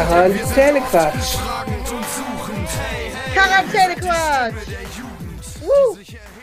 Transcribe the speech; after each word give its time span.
Quarantänequatsch. 0.00 1.36
Quarantänequatsch. 3.34 4.68
Woo. 5.60 5.98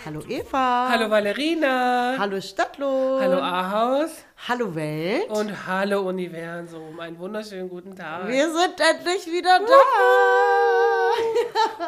Hallo 0.05 0.21
Eva. 0.29 0.89
Hallo 0.91 1.09
Valerina. 1.09 2.17
Hallo 2.19 2.39
Stadtlohn. 2.39 3.19
Hallo 3.19 3.41
Ahaus. 3.41 4.11
Hallo 4.47 4.75
Welt. 4.75 5.27
Und 5.29 5.65
hallo 5.65 6.01
Universum. 6.07 6.99
Einen 6.99 7.17
wunderschönen 7.17 7.67
guten 7.67 7.95
Tag. 7.95 8.27
wir 8.27 8.45
sind 8.53 8.79
endlich 8.79 9.25
wieder 9.25 9.59
da. 9.59 9.73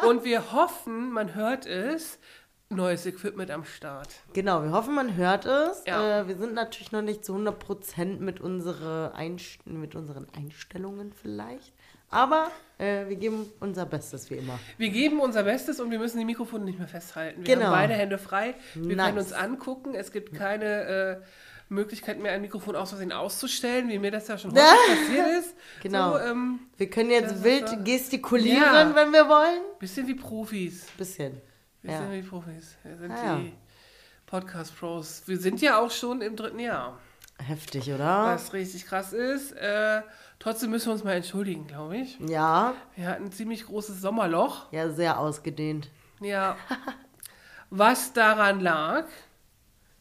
Und 0.08 0.24
wir 0.24 0.52
hoffen, 0.52 1.12
man 1.12 1.36
hört 1.36 1.66
es. 1.66 2.18
Neues 2.72 3.04
Equipment 3.04 3.50
am 3.50 3.64
Start. 3.64 4.08
genau, 4.32 4.62
wir 4.62 4.70
hoffen, 4.70 4.94
man 4.94 5.16
hört 5.16 5.44
es. 5.44 5.82
Ja. 5.88 6.20
Äh, 6.20 6.28
wir 6.28 6.36
sind 6.36 6.54
natürlich 6.54 6.92
noch 6.92 7.02
nicht 7.02 7.24
zu 7.24 7.34
100% 7.34 8.20
mit, 8.20 8.40
unsere 8.40 9.12
Einst 9.16 9.66
mit 9.66 9.96
unseren 9.96 10.28
Einstellungen 10.36 11.12
vielleicht. 11.12 11.72
Aber 12.10 12.48
äh, 12.78 13.08
wir 13.08 13.16
geben 13.16 13.50
unser 13.58 13.86
Bestes, 13.86 14.30
wie 14.30 14.36
immer. 14.36 14.56
Wir 14.78 14.90
geben 14.90 15.18
unser 15.18 15.42
Bestes 15.42 15.80
und 15.80 15.90
wir 15.90 15.98
müssen 15.98 16.18
die 16.20 16.24
Mikrofone 16.24 16.64
nicht 16.64 16.78
mehr 16.78 16.86
festhalten. 16.86 17.44
Wir 17.44 17.56
Genau. 17.56 17.66
haben 17.66 17.72
beide 17.72 17.94
Hände 17.94 18.18
frei. 18.18 18.54
Wir 18.74 18.94
Nice. 18.94 19.06
können 19.06 19.18
uns 19.18 19.32
angucken. 19.32 19.94
Es 19.96 20.12
gibt 20.12 20.32
keine 20.32 20.64
äh, 20.84 21.16
Möglichkeit 21.70 22.20
mehr, 22.20 22.30
ein 22.32 22.40
Mikrofon 22.40 22.76
aus 22.76 22.90
Versehen 22.90 23.10
auszustellen, 23.10 23.88
wie 23.88 23.98
mir 23.98 24.12
das 24.12 24.28
ja 24.28 24.38
schon 24.38 24.52
häufig 24.54 25.06
passiert 25.08 25.26
ist. 25.40 25.54
Genau. 25.82 26.12
So, 26.12 26.18
ähm, 26.20 26.60
Wir 26.76 26.88
können 26.88 27.10
jetzt 27.10 27.42
wild 27.42 27.84
gestikulieren, 27.84 28.62
Ja. 28.62 28.94
wenn 28.94 29.12
wir 29.12 29.28
wollen. 29.28 29.58
bisschen 29.80 30.06
wie 30.06 30.14
Profis. 30.14 30.86
Bisschen. 30.96 31.40
Wir 31.82 31.92
Ja. 31.92 31.98
sind 32.02 32.12
wie 32.12 32.22
Profis. 32.22 32.76
Wir 32.84 32.96
sind 32.96 33.10
Ah, 33.12 33.24
ja. 33.24 33.36
die 33.38 33.52
Podcast-Pros. 34.26 35.22
Wir 35.26 35.38
sind 35.38 35.60
ja 35.60 35.78
auch 35.78 35.90
schon 35.90 36.20
im 36.22 36.36
dritten 36.36 36.58
Jahr. 36.60 36.98
Heftig, 37.38 37.90
oder? 37.90 38.24
Was 38.26 38.52
richtig 38.52 38.84
krass 38.86 39.12
ist. 39.14 39.52
Äh, 39.52 40.02
trotzdem 40.38 40.70
müssen 40.70 40.86
wir 40.88 40.92
uns 40.92 41.04
mal 41.04 41.14
entschuldigen, 41.14 41.66
glaube 41.66 41.96
ich. 41.96 42.18
Ja. 42.20 42.74
Wir 42.96 43.08
hatten 43.08 43.24
ein 43.26 43.32
ziemlich 43.32 43.64
großes 43.64 44.00
Sommerloch. 44.00 44.70
Ja, 44.72 44.90
sehr 44.90 45.18
ausgedehnt. 45.18 45.90
Ja. 46.20 46.56
Was 47.70 48.12
daran 48.12 48.60
lag, 48.60 49.06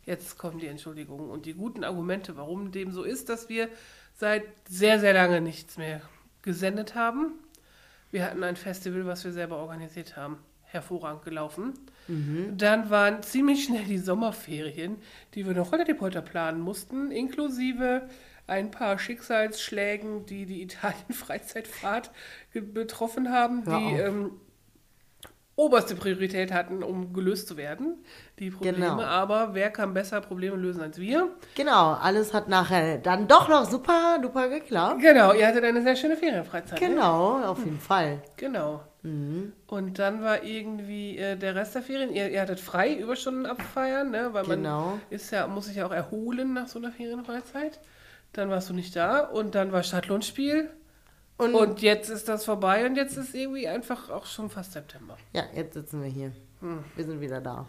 jetzt 0.03 0.37
kommen 0.37 0.59
die 0.59 0.67
Entschuldigungen 0.67 1.29
und 1.29 1.45
die 1.45 1.53
guten 1.53 1.83
Argumente, 1.85 2.35
warum 2.35 2.71
dem 2.71 2.91
so 2.91 3.03
ist, 3.03 3.29
dass 3.29 3.47
wir 3.47 3.69
seit 4.15 4.43
sehr, 4.67 4.99
sehr 4.99 5.13
lange 5.13 5.39
nichts 5.39 5.77
mehr 5.77 6.01
gesendet 6.41 6.95
haben. 6.95 7.33
Wir 8.11 8.25
hatten 8.25 8.43
ein 8.43 8.55
Festival, 8.57 9.05
was 9.05 9.23
wir 9.23 9.31
selber 9.31 9.57
organisiert 9.57 10.17
haben. 10.17 10.39
Hervorragend 10.71 11.23
gelaufen. 11.23 11.73
Dann 12.57 12.89
waren 12.89 13.21
ziemlich 13.21 13.65
schnell 13.65 13.83
die 13.83 13.99
Sommerferien, 13.99 14.97
die 15.35 15.45
wir 15.45 15.53
noch 15.53 15.71
relativ 15.71 16.01
heute 16.01 16.23
planen 16.23 16.59
mussten, 16.59 17.11
inklusive 17.11 18.09
ein 18.47 18.71
paar 18.71 18.97
Schicksalsschlägen, 18.97 20.25
die 20.25 20.47
die 20.47 20.63
Italien-Freizeitfahrt 20.63 22.09
betroffen 22.73 23.31
haben, 23.31 23.63
Hör 23.65 23.77
die 23.77 23.93
ähm, 23.93 24.31
oberste 25.55 25.93
Priorität 25.95 26.51
hatten, 26.51 26.81
um 26.81 27.13
gelöst 27.13 27.47
zu 27.47 27.57
werden, 27.57 28.03
die 28.39 28.49
Probleme. 28.49 28.77
Genau. 28.77 29.01
Aber 29.01 29.53
wer 29.53 29.69
kann 29.69 29.93
besser 29.93 30.21
Probleme 30.21 30.55
lösen 30.55 30.81
als 30.81 30.97
wir? 30.97 31.29
Genau, 31.55 31.93
alles 31.93 32.33
hat 32.33 32.47
nachher 32.47 32.97
dann 32.97 33.27
doch 33.27 33.49
noch 33.49 33.69
super 33.69 34.17
duper 34.21 34.49
geklappt. 34.49 35.01
Genau, 35.01 35.33
ihr 35.33 35.45
hattet 35.45 35.63
eine 35.63 35.83
sehr 35.83 35.95
schöne 35.95 36.15
Ferienfreizeit. 36.15 36.79
Ne? 36.81 36.87
Genau, 36.87 37.43
auf 37.43 37.59
jeden 37.59 37.79
Fall. 37.79 38.23
Genau. 38.37 38.81
Mhm. 39.01 39.53
Und 39.67 39.97
dann 39.99 40.21
war 40.21 40.43
irgendwie 40.43 41.17
äh, 41.17 41.37
der 41.37 41.55
Rest 41.55 41.75
der 41.75 41.81
Ferien, 41.83 42.11
ihr, 42.13 42.29
ihr 42.29 42.41
hattet 42.41 42.59
frei 42.59 42.93
Überstunden 42.95 43.45
abfeiern, 43.45 44.11
ne? 44.11 44.33
weil 44.33 44.43
man 44.43 44.57
Genau. 44.57 44.99
ist 45.09 45.31
ja, 45.31 45.47
muss 45.47 45.65
sich 45.67 45.77
ja 45.77 45.85
auch 45.87 45.91
erholen 45.91 46.53
nach 46.53 46.67
so 46.67 46.79
einer 46.79 46.91
Ferienfreizeit. 46.91 47.79
Dann 48.33 48.49
warst 48.49 48.69
du 48.69 48.73
nicht 48.73 48.95
da 48.95 49.19
und 49.21 49.55
dann 49.55 49.71
war 49.71 49.83
Stadtlohnspiel 49.83 50.69
Und, 51.37 51.55
und 51.55 51.81
jetzt 51.81 52.09
ist 52.09 52.27
das 52.27 52.43
vorbei 52.45 52.85
und 52.85 52.95
jetzt 52.97 53.15
ist 53.17 53.33
irgendwie 53.33 53.67
einfach 53.67 54.09
auch 54.09 54.25
schon 54.25 54.49
fast 54.49 54.73
September. 54.73 55.17
ja, 55.33 55.43
jetzt 55.55 55.73
sitzen 55.75 56.01
wir 56.03 56.09
hier. 56.09 56.31
Hm. 56.59 56.83
Wir 56.95 57.05
sind 57.05 57.21
wieder 57.21 57.39
da. 57.41 57.67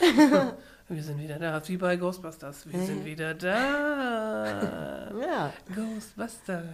Wir 0.92 1.04
sind 1.04 1.20
wieder 1.20 1.38
da, 1.38 1.62
wie 1.68 1.76
bei 1.76 1.96
Ghostbusters. 1.96 2.66
Wir 2.70 2.80
sind 2.84 3.04
wieder 3.04 3.32
da. 3.34 5.08
Ja, 5.20 5.52
Ghostbusters. 5.74 6.64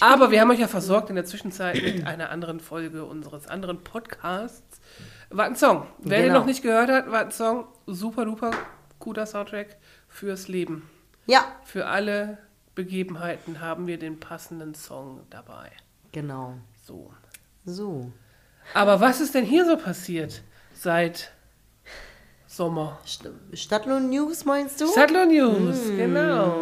Aber 0.00 0.30
wir 0.30 0.40
haben 0.40 0.50
euch 0.50 0.58
ja 0.58 0.66
versorgt 0.68 1.08
in 1.10 1.16
der 1.16 1.24
Zwischenzeit 1.24 1.80
mit 1.82 2.06
einer 2.06 2.30
anderen 2.30 2.58
Folge 2.60 3.04
unseres 3.04 3.46
anderen 3.46 3.82
Podcasts. 3.84 4.80
War 5.30 5.46
ein 5.46 5.54
Song. 5.56 5.86
Wer 5.98 6.18
den 6.18 6.26
Genau. 6.28 6.40
noch 6.40 6.46
nicht 6.46 6.62
gehört 6.62 6.90
hat, 6.90 7.10
war 7.12 7.20
ein 7.20 7.30
Song. 7.30 7.66
Super 7.86 8.24
duper 8.24 8.50
guter 8.98 9.26
Soundtrack 9.26 9.76
fürs 10.08 10.48
Leben. 10.48 10.88
ja, 11.26 11.44
Für 11.64 11.86
alle 11.86 12.38
Begebenheiten 12.74 13.60
haben 13.60 13.86
wir 13.86 13.98
den 13.98 14.18
passenden 14.20 14.74
Song 14.74 15.20
dabei. 15.30 15.70
genau. 16.12 16.54
So. 16.84 17.12
So. 17.64 18.10
Aber 18.74 19.00
was 19.00 19.20
ist 19.20 19.34
denn 19.36 19.44
hier 19.44 19.64
so 19.66 19.76
passiert 19.76 20.42
seit 20.74 21.32
Sommer? 22.52 22.98
St 23.06 23.28
Stadtlohn 23.54 24.10
News 24.10 24.44
meinst 24.44 24.80
du? 24.80 24.86
Stadtlohn 24.88 25.28
News, 25.28 25.78
genau. 25.96 26.54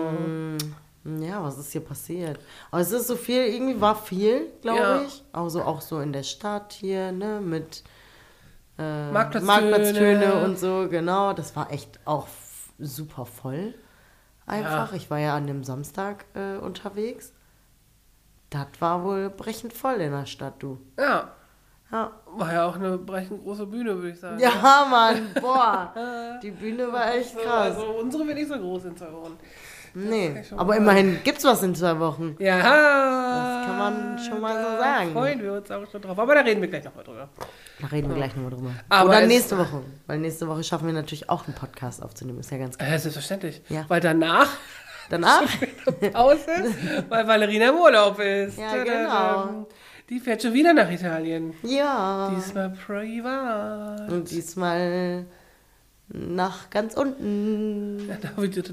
ja, 1.20 1.42
was 1.42 1.58
ist 1.58 1.72
hier 1.72 1.80
passiert? 1.80 2.38
Aber 2.70 2.80
es 2.80 2.92
ist 2.92 3.08
so 3.08 3.16
viel, 3.16 3.42
irgendwie 3.46 3.80
war 3.80 3.96
viel, 3.96 4.46
glaube 4.62 4.78
Ja. 4.78 5.02
ich. 5.02 5.24
Also 5.32 5.62
auch 5.62 5.80
so 5.80 5.98
in 6.00 6.12
der 6.12 6.22
Stadt 6.22 6.72
hier, 6.74 7.10
ne, 7.10 7.40
mit 7.40 7.82
äh, 8.78 9.10
Marktplatztöne. 9.10 9.46
Marktplatztöne 9.46 10.44
und 10.44 10.58
so, 10.58 10.86
genau. 10.88 11.32
Das 11.32 11.56
war 11.56 11.72
echt 11.72 11.98
auch 12.04 12.28
super 12.78 13.26
voll. 13.26 13.74
Einfach. 14.46 14.92
Ja. 14.92 14.96
Ich 14.96 15.10
war 15.10 15.18
ja 15.18 15.34
an 15.36 15.46
dem 15.48 15.64
Samstag 15.64 16.24
äh, 16.34 16.56
unterwegs. 16.58 17.32
Das 18.50 18.66
war 18.80 19.04
wohl 19.04 19.28
brechend 19.30 19.72
voll 19.72 19.94
in 20.00 20.12
der 20.12 20.26
Stadt, 20.26 20.54
du. 20.62 20.78
Ja, 20.98 21.32
Ja. 21.92 22.12
war 22.36 22.52
ja 22.52 22.66
auch 22.66 22.76
eine 22.76 22.98
brechend 22.98 23.42
große 23.42 23.66
Bühne, 23.66 23.96
würde 23.96 24.10
ich 24.10 24.20
sagen. 24.20 24.38
Ja, 24.38 24.86
Mann, 24.88 25.26
boah. 25.40 25.92
Die 26.42 26.50
Bühne 26.52 26.92
war 26.92 27.14
echt 27.14 27.34
So, 27.34 27.40
krass. 27.40 27.76
Also 27.76 27.86
unsere 28.00 28.26
wird 28.26 28.36
nicht 28.38 28.48
so 28.48 28.58
groß 28.58 28.84
in 28.84 28.96
zwei 28.96 29.12
Wochen. 29.12 29.36
Nee, 29.92 30.44
aber 30.56 30.76
immerhin 30.76 31.18
gibt's 31.24 31.42
was 31.44 31.64
in 31.64 31.74
zwei 31.74 31.98
Wochen. 31.98 32.36
Ja, 32.38 32.58
Das 32.58 33.66
kann 33.66 33.78
man 33.78 34.18
schon 34.20 34.40
mal 34.40 34.54
so 34.54 34.70
da 34.70 34.78
sagen. 34.78 35.12
freuen 35.12 35.42
wir 35.42 35.52
uns 35.54 35.68
auch 35.68 35.90
schon 35.90 36.00
drauf. 36.00 36.16
Aber 36.16 36.34
da 36.36 36.42
reden 36.42 36.60
wir 36.60 36.68
gleich 36.68 36.84
nochmal 36.84 37.02
drüber. 37.02 37.28
Da 37.80 37.86
reden 37.88 38.08
wir 38.08 38.14
gleich 38.14 38.36
nochmal 38.36 38.52
drüber. 38.52 38.70
Aber 38.88 39.08
Oder 39.08 39.26
nächste 39.26 39.58
Woche. 39.58 39.82
Weil 40.06 40.18
nächste 40.18 40.46
Woche 40.46 40.62
schaffen 40.62 40.86
wir 40.86 40.94
natürlich 40.94 41.28
auch 41.28 41.44
einen 41.46 41.56
Podcast 41.56 42.04
aufzunehmen. 42.04 42.38
Ist 42.38 42.52
ja 42.52 42.58
ganz 42.58 42.78
klar. 42.78 42.88
Äh, 42.88 42.98
selbstverständlich. 43.00 43.62
Ja. 43.68 43.84
Weil 43.88 44.00
danach 44.00 44.48
Danach? 45.10 45.42
Pause, 46.12 46.46
weil 47.08 47.26
Valerina 47.26 47.70
im 47.70 47.74
Urlaub 47.74 48.18
ist. 48.20 48.56
Ja, 48.56 48.84
genau. 48.84 49.66
Die 50.10 50.18
fährt 50.18 50.42
schon 50.42 50.52
wieder 50.52 50.74
nach 50.74 50.90
Italien. 50.90 51.54
Ja. 51.62 52.32
Diesmal 52.36 52.70
privat. 52.70 54.10
Und 54.10 54.28
diesmal 54.30 55.24
nach 56.08 56.68
ganz 56.70 56.94
unten. 56.94 58.08
Da, 58.20 58.30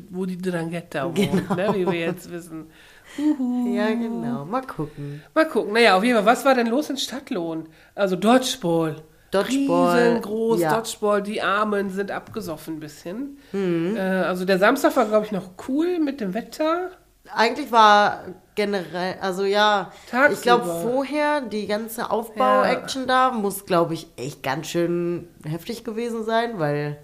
wo 0.09 0.25
die, 0.25 0.37
Drangheta 0.37 1.05
wohnt, 1.05 1.15
Genau. 1.15 1.53
ne, 1.53 1.75
wie 1.75 1.85
wir 1.85 1.99
jetzt 1.99 2.31
wissen. 2.31 2.71
Ja, 3.17 3.87
genau. 3.89 4.45
Mal 4.45 4.63
gucken. 4.63 5.21
Mal 5.35 5.47
gucken. 5.47 5.73
Naja, 5.73 5.95
auf 5.95 6.03
jeden 6.03 6.15
Fall, 6.15 6.25
was 6.25 6.43
war 6.43 6.55
denn 6.55 6.67
los 6.67 6.89
in 6.89 6.97
Stadtlohn? 6.97 7.69
Also 7.93 8.15
Dodgeball. 8.15 9.03
Dodgeball, 9.29 9.97
Riesengroß 10.07 10.59
ja. 10.59 10.75
Dodgeball. 10.75 11.21
Die 11.21 11.41
Armen 11.43 11.91
sind 11.91 12.09
abgesoffen 12.09 12.75
ein 12.77 12.79
bisschen. 12.79 13.37
Mhm. 13.51 13.95
Äh, 13.95 13.99
also 13.99 14.43
der 14.43 14.57
Samstag 14.57 14.95
war, 14.95 15.05
glaube 15.05 15.25
ich, 15.27 15.31
noch 15.31 15.51
cool 15.67 15.99
mit 15.99 16.19
dem 16.19 16.33
Wetter. 16.33 16.91
Eigentlich 17.33 17.71
war 17.71 18.23
generell, 18.57 19.15
also 19.21 19.45
ja, 19.45 19.91
Tagsüber. 20.11 20.33
ich 20.33 20.41
glaube 20.41 20.65
vorher 20.65 21.39
die 21.39 21.65
ganze 21.67 22.11
Aufbau-Action 22.11 23.07
da 23.07 23.31
muss, 23.31 23.65
glaube 23.65 23.93
ich, 23.93 24.07
echt 24.17 24.43
ganz 24.43 24.67
schön 24.67 25.29
heftig 25.45 25.85
gewesen 25.85 26.25
sein, 26.25 26.59
weil, 26.59 26.97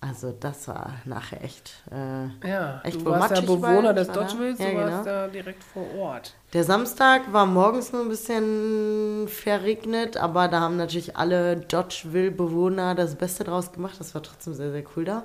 also 0.00 0.32
das 0.32 0.66
war 0.68 0.94
nachher 1.04 1.42
echt, 1.44 1.72
äh, 1.90 2.46
Ja, 2.48 2.80
Echt, 2.82 3.00
du 3.00 3.06
warst 3.06 3.30
ja 3.30 3.36
matschig 3.36 3.46
Bewohner 3.46 3.84
war, 3.84 3.94
des? 3.94 4.08
Dodgeballs, 4.08 4.58
du 4.58 4.64
Ja, 4.64 4.74
warst 4.74 4.88
genau. 4.90 5.04
da 5.04 5.28
direkt 5.28 5.62
vor 5.64 5.86
Ort. 5.96 6.34
Der 6.52 6.64
Samstag 6.64 7.32
war 7.32 7.46
morgens 7.46 7.92
nur 7.92 8.02
ein 8.02 8.08
bisschen 8.08 9.28
verregnet, 9.28 10.16
aber 10.16 10.48
da 10.48 10.60
haben 10.60 10.76
natürlich 10.76 11.16
alle 11.16 11.56
Dodgeville-Bewohner 11.56 12.94
das 12.96 13.14
Beste 13.14 13.44
draus 13.44 13.72
gemacht. 13.72 13.94
Das 14.00 14.14
war 14.14 14.22
trotzdem 14.22 14.52
sehr, 14.54 14.72
sehr 14.72 14.82
cool 14.96 15.04
da. 15.04 15.22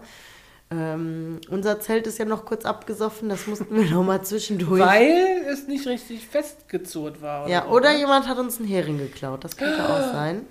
Ähm, 0.70 1.40
unser 1.50 1.80
Zelt 1.80 2.08
ist 2.08 2.18
ja 2.20 2.26
noch 2.26 2.46
kurz 2.46 2.66
abgesoffen, 2.66 3.30
das 3.30 3.48
mussten 3.48 3.74
wir 3.74 3.86
noch 3.90 4.04
mal 4.04 4.22
zwischendurch. 4.22 4.82
Weil 4.82 5.46
es 5.50 5.68
nicht 5.68 5.88
richtig 5.88 6.28
festgezurrt 6.28 7.22
war. 7.22 7.44
Oder 7.46 7.52
ja, 7.52 7.64
so, 7.66 7.70
oder 7.74 7.94
ne? 7.94 8.00
jemand 8.00 8.28
hat 8.28 8.38
uns 8.38 8.60
einen 8.60 8.68
Hering 8.68 8.98
geklaut, 8.98 9.44
das 9.44 9.56
könnte 9.56 9.84
auch 9.88 10.12
sein. 10.12 10.46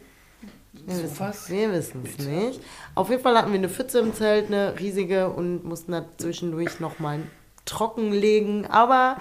Wir 0.72 0.94
So 0.94 1.72
wissen 1.72 2.02
es 2.04 2.24
nicht. 2.24 2.60
Auf 2.94 3.10
jeden 3.10 3.22
Fall 3.22 3.36
hatten 3.36 3.50
wir 3.50 3.58
eine 3.58 3.68
Pfütze 3.68 3.98
im 3.98 4.14
Zelt, 4.14 4.46
eine 4.46 4.78
riesige, 4.78 5.30
und 5.30 5.64
mussten 5.64 5.92
da 5.92 6.04
zwischendurch 6.18 6.80
noch 6.80 6.98
mal 6.98 7.20
trocken 7.64 8.12
legen. 8.12 8.66
Aber 8.66 9.16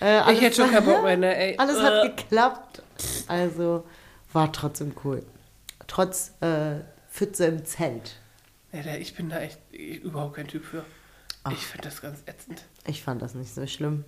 äh, 0.00 0.18
alles, 0.18 0.38
Ich 0.38 0.44
hätte 0.44 0.56
schon 0.62 0.70
keinen 0.70 0.86
Bock 0.86 1.02
mehr, 1.02 1.16
ne? 1.16 1.36
Ey. 1.36 1.54
alles 1.58 1.78
Äh. 1.78 1.82
hat 1.82 2.16
geklappt. 2.16 2.82
Also 3.26 3.84
war 4.32 4.52
trotzdem 4.52 4.94
cool. 5.04 5.22
Trotz 5.86 6.32
äh, 6.40 6.76
Pfütze 7.10 7.46
im 7.46 7.64
Zelt. 7.64 8.16
Ja, 8.72 8.82
da- 8.82 8.94
ich 8.96 9.14
bin 9.14 9.28
da 9.30 9.40
echt 9.40 9.58
überhaupt 9.72 10.36
kein 10.36 10.46
Typ 10.48 10.64
für. 10.64 10.84
Ich 11.52 11.66
finde 11.66 11.88
das 11.88 12.02
ganz 12.02 12.22
ätzend. 12.26 12.62
Ich 12.86 13.02
fand 13.02 13.22
das 13.22 13.34
nicht 13.34 13.54
so 13.54 13.66
schlimm. 13.66 14.04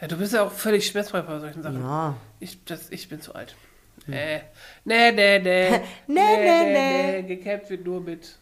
Ja, 0.00 0.08
du 0.08 0.16
bist 0.16 0.32
ja 0.32 0.42
auch 0.42 0.50
völlig 0.52 0.86
schmerzfrei 0.86 1.20
bei 1.22 1.38
solchen 1.38 1.62
Sachen. 1.62 1.80
Ja. 1.82 2.16
Ich, 2.40 2.64
das, 2.64 2.90
ich 2.90 3.08
bin 3.08 3.20
zu 3.20 3.34
alt. 3.34 3.54
Nee, 4.06 4.40
nee, 4.84 5.12
nee, 5.12 5.38
nee. 5.38 5.80
Nee, 6.06 6.36
nee, 6.36 7.20
nee. 7.20 7.22
Gecampt 7.36 7.68
wird 7.68 7.84
nur 7.84 8.00
mit 8.00 8.38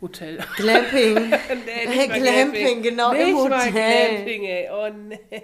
Hotel. 0.00 0.38
Glamping. 0.56 1.14
nee, 1.66 1.86
nicht 1.88 2.08
mal 2.08 2.20
Glamping, 2.20 2.82
genau, 2.82 3.10
im 3.12 3.24
nicht 3.26 3.34
Mal 3.48 3.66
Hotel. 3.66 3.72
Glamping, 3.72 4.44
ey. 4.44 4.68
Oh, 4.70 4.88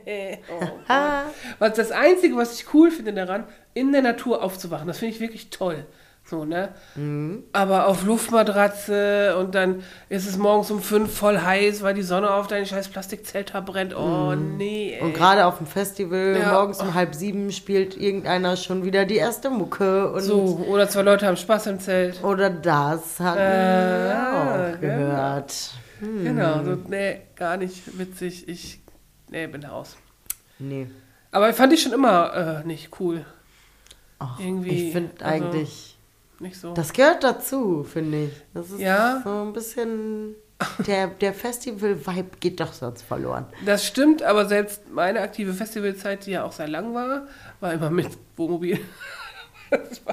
nee. 0.04 0.38
Oh, 0.48 0.64
was 1.58 1.72
das 1.74 1.90
Einzige, 1.90 2.36
was 2.36 2.54
ich 2.60 2.72
cool 2.72 2.90
finde 2.92 3.12
daran, 3.14 3.44
in 3.74 3.90
der 3.92 4.02
Natur 4.02 4.42
aufzuwachen, 4.42 4.86
das 4.86 4.98
finde 5.00 5.14
ich 5.16 5.20
wirklich 5.20 5.50
toll. 5.50 5.86
So, 6.32 6.46
ne? 6.46 6.70
Mhm. 6.94 7.42
Aber 7.52 7.88
auf 7.88 8.06
Luftmatratze 8.06 9.36
und 9.38 9.54
dann 9.54 9.82
ist 10.08 10.26
es 10.26 10.38
morgens 10.38 10.70
um 10.70 10.80
fünf 10.80 11.14
voll 11.14 11.38
heiß, 11.38 11.82
weil 11.82 11.92
die 11.92 12.00
Sonne 12.00 12.32
auf 12.32 12.46
dein 12.46 12.64
scheiß 12.64 12.88
Plastikzelt 12.88 13.52
brennt. 13.66 13.94
Oh, 13.94 14.34
nee, 14.34 14.94
ey. 14.94 15.00
Mhm. 15.02 15.08
Und 15.08 15.14
gerade 15.14 15.44
auf 15.44 15.58
dem 15.58 15.66
Festival, 15.66 16.38
Ja. 16.40 16.52
morgens 16.52 16.80
um 16.80 16.94
halb 16.94 17.14
sieben, 17.14 17.52
spielt 17.52 17.98
irgendeiner 17.98 18.56
schon 18.56 18.82
wieder 18.82 19.04
die 19.04 19.16
erste 19.16 19.50
Mucke. 19.50 20.10
Und 20.10 20.22
So, 20.22 20.64
oder 20.70 20.88
zwei 20.88 21.02
Leute 21.02 21.26
haben 21.26 21.36
Spaß 21.36 21.66
im 21.66 21.80
Zelt. 21.80 22.24
Oder 22.24 22.48
das 22.48 23.20
hatten 23.20 23.38
Äh, 23.38 24.14
auch 24.74 24.80
genau. 24.80 24.96
gehört. 24.96 25.70
Genau, 26.00 26.64
so, 26.64 26.78
nee, 26.88 27.20
gar 27.36 27.58
nicht 27.58 27.98
witzig. 27.98 28.48
Ich, 28.48 28.80
nee, 29.28 29.46
bin 29.48 29.62
raus. 29.66 29.98
Nee. 30.58 30.86
Aber 31.30 31.52
fand 31.52 31.74
ich 31.74 31.82
schon 31.82 31.92
immer 31.92 32.62
äh, 32.64 32.66
nicht 32.66 32.98
cool. 33.00 33.26
Ach, 34.18 34.40
Irgendwie, 34.40 34.86
ich 34.88 34.92
finde 34.92 35.12
also- 35.22 35.44
eigentlich, 35.46 35.98
Nicht 36.42 36.56
so. 36.60 36.74
das 36.74 36.92
gehört 36.92 37.22
dazu, 37.24 37.84
finde 37.84 38.24
ich. 38.24 38.32
Das 38.52 38.70
ist 38.70 38.80
Ja. 38.80 39.20
so 39.24 39.30
ein 39.42 39.52
bisschen, 39.52 40.34
der, 40.86 41.06
der 41.06 41.32
Festival-Vibe 41.32 42.36
geht 42.40 42.58
doch 42.60 42.72
sonst 42.72 43.02
verloren. 43.02 43.46
Das 43.64 43.86
stimmt, 43.86 44.22
aber 44.22 44.46
selbst 44.46 44.82
meine 44.90 45.20
aktive 45.20 45.52
Festivalzeit, 45.54 46.26
die 46.26 46.32
ja 46.32 46.44
auch 46.44 46.52
sehr 46.52 46.68
lang 46.68 46.92
war, 46.94 47.28
war 47.60 47.72
immer 47.72 47.90
mit 47.90 48.08
Wohnmobil. 48.36 48.80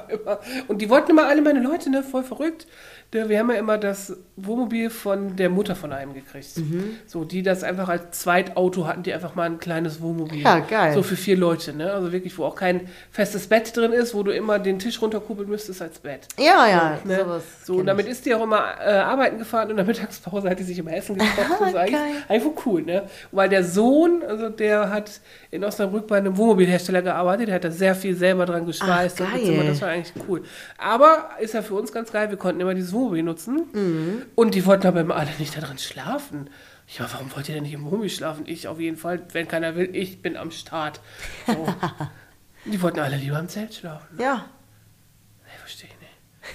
Immer, 0.09 0.39
und 0.67 0.81
die 0.81 0.89
wollten 0.89 1.11
immer 1.11 1.27
alle 1.27 1.41
meine 1.41 1.61
Leute, 1.61 1.89
ne? 1.89 2.03
Voll 2.03 2.23
verrückt. 2.23 2.65
Wir 3.11 3.39
haben 3.39 3.49
ja 3.49 3.57
immer 3.57 3.79
das 3.79 4.15
Wohnmobil 4.35 4.91
von 4.91 5.35
der 5.35 5.49
Mutter 5.49 5.75
von 5.75 5.91
einem 5.91 6.13
gekriegt. 6.13 6.57
Mhm. 6.57 6.91
So, 7.07 7.23
die 7.23 7.41
das 7.41 7.63
einfach 7.63 7.89
als 7.89 8.19
Zweitauto 8.19 8.85
hatten, 8.85 9.01
die 9.01 9.11
einfach 9.11 9.33
mal 9.33 9.45
ein 9.49 9.57
kleines 9.57 9.99
Wohnmobil. 9.99 10.41
Ja, 10.43 10.59
geil. 10.59 10.93
So 10.93 11.01
für 11.01 11.15
vier 11.15 11.35
Leute, 11.35 11.73
ne? 11.75 11.91
Also 11.91 12.11
wirklich, 12.11 12.37
wo 12.37 12.45
auch 12.45 12.55
kein 12.55 12.81
festes 13.09 13.47
Bett 13.47 13.75
drin 13.75 13.93
ist, 13.93 14.13
wo 14.13 14.21
du 14.21 14.29
immer 14.31 14.59
den 14.59 14.77
Tisch 14.77 15.01
runterkuppeln 15.01 15.49
müsstest 15.49 15.81
als 15.81 15.97
Bett. 15.97 16.27
Ja, 16.37 16.67
ja, 16.67 16.99
Ne? 17.03 17.17
sowas. 17.23 17.43
So, 17.63 17.77
und 17.77 17.87
damit 17.87 18.07
ist 18.07 18.27
die 18.27 18.35
auch 18.35 18.43
immer 18.43 18.75
äh, 18.79 18.91
arbeiten 18.91 19.39
gefahren 19.39 19.65
und 19.65 19.71
in 19.71 19.77
der 19.77 19.85
Mittagspause 19.87 20.47
hat 20.47 20.59
die 20.59 20.63
sich 20.63 20.77
immer 20.77 20.93
Essen 20.93 21.17
gekocht. 21.17 21.67
Ist 21.69 21.75
eigentlich, 21.75 21.99
einfach 22.27 22.51
cool, 22.67 22.83
ne? 22.83 23.03
Weil 23.31 23.49
der 23.49 23.63
Sohn, 23.63 24.21
also 24.27 24.49
der 24.49 24.91
hat 24.91 25.19
in 25.49 25.63
Osnabrück 25.63 26.05
bei 26.05 26.17
einem 26.17 26.37
Wohnmobilhersteller 26.37 27.01
gearbeitet, 27.01 27.47
der 27.47 27.55
hat 27.55 27.63
da 27.63 27.71
sehr 27.71 27.95
viel 27.95 28.15
selber 28.15 28.45
dran 28.45 28.67
geschweißt. 28.67 29.19
Ach, 29.21 29.33
und 29.33 29.39
gezimmert. 29.51 29.69
das 29.69 29.81
war 29.81 29.89
eigentlich 29.89 30.13
cool. 30.27 30.43
Aber 30.77 31.29
ist 31.39 31.53
ja 31.53 31.61
für 31.61 31.75
uns 31.75 31.91
ganz 31.91 32.11
geil, 32.11 32.29
wir 32.29 32.37
konnten 32.37 32.61
immer 32.61 32.73
dieses 32.73 32.93
Wohnmobil 32.93 33.23
nutzen. 33.23 33.67
Mhm. 33.73 34.21
Und 34.35 34.55
die 34.55 34.65
wollten 34.65 34.87
aber 34.87 35.01
immer 35.01 35.15
alle 35.15 35.31
nicht 35.39 35.55
da 35.55 35.61
drin 35.61 35.77
schlafen. 35.77 36.49
Ja, 36.97 37.07
warum 37.11 37.33
wollt 37.35 37.47
ihr 37.49 37.55
denn 37.55 37.63
nicht 37.63 37.73
im 37.73 37.85
Wohnmobil 37.85 38.09
schlafen? 38.09 38.43
Ich 38.47 38.67
auf 38.67 38.79
jeden 38.79 38.97
Fall, 38.97 39.21
wenn 39.33 39.47
keiner 39.47 39.75
will, 39.75 39.95
ich 39.95 40.21
bin 40.21 40.37
am 40.37 40.51
Start. 40.51 41.01
So. 41.45 41.67
die 42.65 42.81
wollten 42.81 42.99
alle 42.99 43.17
lieber 43.17 43.39
im 43.39 43.47
Zelt 43.47 43.73
schlafen. 43.73 44.17
Ja, 44.19 44.45
Nee, 45.49 45.57
verstehe 45.59 45.89
ich 45.89 45.99
nicht. 45.99 46.11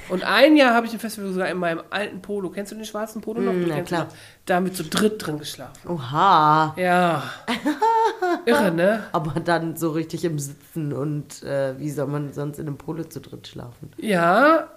Und 0.09 0.25
ein 0.25 0.57
Jahr 0.57 0.75
habe 0.75 0.87
ich 0.87 0.93
im 0.93 1.01
Festival 1.01 1.33
sogar 1.33 1.49
in 1.49 1.59
meinem 1.59 1.83
alten 1.91 2.21
Polo, 2.23 2.51
kennst 2.51 2.73
du 2.73 2.77
den 2.77 2.85
schwarzen 2.85 3.21
Polo 3.23 3.41
noch? 3.41 3.53
Mm, 3.53 3.65
na 3.69 3.81
klar. 3.83 4.09
Da 4.47 4.57
haben 4.57 4.67
wir 4.67 4.73
zu 4.75 4.85
dritt 4.85 5.25
drin 5.27 5.39
geschlafen. 5.39 5.89
oha. 5.89 6.75
Ja. 6.77 7.23
Irre, 8.47 8.71
ne? 8.71 9.05
Aber 9.13 9.41
dann 9.41 9.77
so 9.77 9.91
richtig 9.93 10.25
im 10.25 10.39
Sitzen 10.39 10.93
und 10.93 11.43
äh, 11.43 11.79
wie 11.79 11.91
soll 11.91 12.07
man 12.07 12.33
sonst 12.33 12.59
in 12.59 12.67
einem 12.67 12.77
Polo 12.77 13.05
zu 13.05 13.21
dritt 13.21 13.47
schlafen? 13.49 13.93
Ja. 13.97 14.69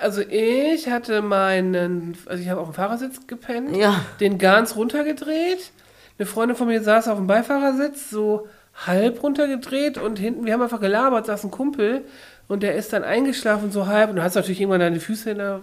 Also 0.00 0.22
ich 0.22 0.88
hatte 0.90 1.22
meinen, 1.22 2.16
also 2.26 2.42
ich 2.42 2.48
habe 2.48 2.60
auf 2.60 2.68
dem 2.68 2.74
Fahrersitz 2.74 3.26
gepennt, 3.26 3.76
Ja. 3.76 4.00
den 4.20 4.38
ganz 4.38 4.74
runtergedreht. 4.76 5.70
Eine 6.18 6.26
Freundin 6.26 6.56
von 6.56 6.66
mir 6.68 6.82
saß 6.82 7.08
auf 7.08 7.18
dem 7.18 7.26
Beifahrersitz, 7.26 8.10
so 8.10 8.48
halb 8.86 9.22
runtergedreht 9.22 9.98
und 9.98 10.18
hinten, 10.18 10.46
wir 10.46 10.52
haben 10.54 10.62
einfach 10.62 10.80
gelabert, 10.80 11.26
saß 11.26 11.44
ein 11.44 11.50
Kumpel 11.52 12.04
und 12.48 12.62
der 12.62 12.74
ist 12.74 12.92
dann 12.92 13.04
eingeschlafen 13.04 13.70
so 13.70 13.86
halb 13.86 14.10
und 14.10 14.16
du 14.16 14.22
hast 14.22 14.34
natürlich 14.34 14.60
irgendwann 14.60 14.80
deine 14.80 15.00
Füße 15.00 15.30
in 15.30 15.38
der 15.38 15.60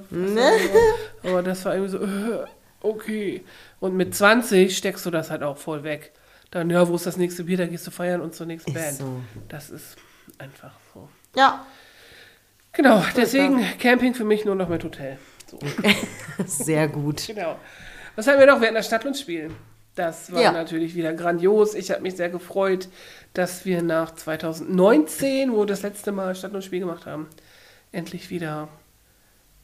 aber 1.23 1.43
das 1.43 1.63
war 1.65 1.75
irgendwie 1.75 1.91
so, 1.91 2.03
äh, 2.03 2.45
okay. 2.81 3.43
Und 3.79 3.95
mit 3.95 4.15
20 4.15 4.75
steckst 4.75 5.05
du 5.05 5.11
das 5.11 5.29
halt 5.29 5.43
auch 5.43 5.57
voll 5.57 5.83
weg. 5.83 6.11
Dann, 6.51 6.69
ja, 6.69 6.87
wo 6.87 6.95
ist 6.95 7.05
das 7.05 7.17
nächste 7.17 7.45
Bier, 7.45 7.57
da 7.57 7.65
gehst 7.65 7.87
du 7.87 7.91
feiern 7.91 8.21
und 8.21 8.35
zur 8.35 8.45
nächsten 8.45 8.71
Ist 8.71 8.77
Band. 8.77 8.97
so. 8.97 9.21
Das 9.47 9.69
ist 9.69 9.95
einfach 10.37 10.73
so. 10.93 11.07
Ja, 11.35 11.65
Genau, 12.73 13.03
deswegen 13.17 13.61
Camping 13.79 14.13
für 14.13 14.23
mich 14.23 14.45
nur 14.45 14.55
noch 14.55 14.69
mit 14.69 14.83
Hotel. 14.83 15.17
So, 15.49 15.59
sehr 16.45 16.87
gut. 16.87 17.27
genau. 17.27 17.59
Was 18.15 18.27
haben 18.27 18.39
wir 18.39 18.45
noch? 18.45 18.59
Wir 18.59 18.67
hatten 18.67 18.75
das 18.75 18.87
Stadtlandspiel. 18.87 19.51
Das 19.95 20.31
war 20.31 20.41
Ja. 20.41 20.51
natürlich 20.53 20.95
wieder 20.95 21.13
grandios. 21.13 21.73
Ich 21.75 21.91
habe 21.91 22.01
mich 22.01 22.15
sehr 22.15 22.29
gefreut, 22.29 22.87
dass 23.33 23.65
wir 23.65 23.81
nach 23.81 24.15
2019, 24.15 25.51
wo 25.51 25.59
wir 25.59 25.65
das 25.65 25.81
letzte 25.81 26.11
Mal 26.11 26.33
Stadtlandspiel 26.35 26.79
gemacht 26.79 27.05
haben, 27.05 27.27
endlich 27.91 28.29
wieder 28.29 28.69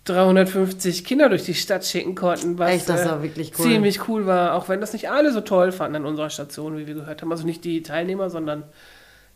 350 0.06 1.04
Kinder 1.06 1.28
durch 1.30 1.44
die 1.44 1.54
Stadt 1.54 1.86
schicken 1.86 2.16
konnten, 2.16 2.58
was 2.58 2.72
Echt, 2.72 2.90
das 2.90 3.02
äh, 3.02 3.10
war 3.10 3.24
wirklich 3.24 3.52
cool. 3.60 3.66
ziemlich 3.66 4.08
cool 4.08 4.26
war, 4.26 4.54
auch 4.54 4.70
wenn 4.70 4.80
das 4.80 4.94
nicht 4.94 5.10
alle 5.10 5.32
so 5.34 5.42
toll 5.42 5.72
fanden 5.72 5.98
an 5.98 6.06
unserer 6.06 6.30
Station, 6.30 6.78
wie 6.78 6.88
wir 6.88 6.94
gehört 6.94 7.22
haben. 7.22 7.32
Also 7.32 7.46
nicht 7.46 7.64
die 7.66 7.82
Teilnehmer, 7.84 8.30
sondern 8.30 8.64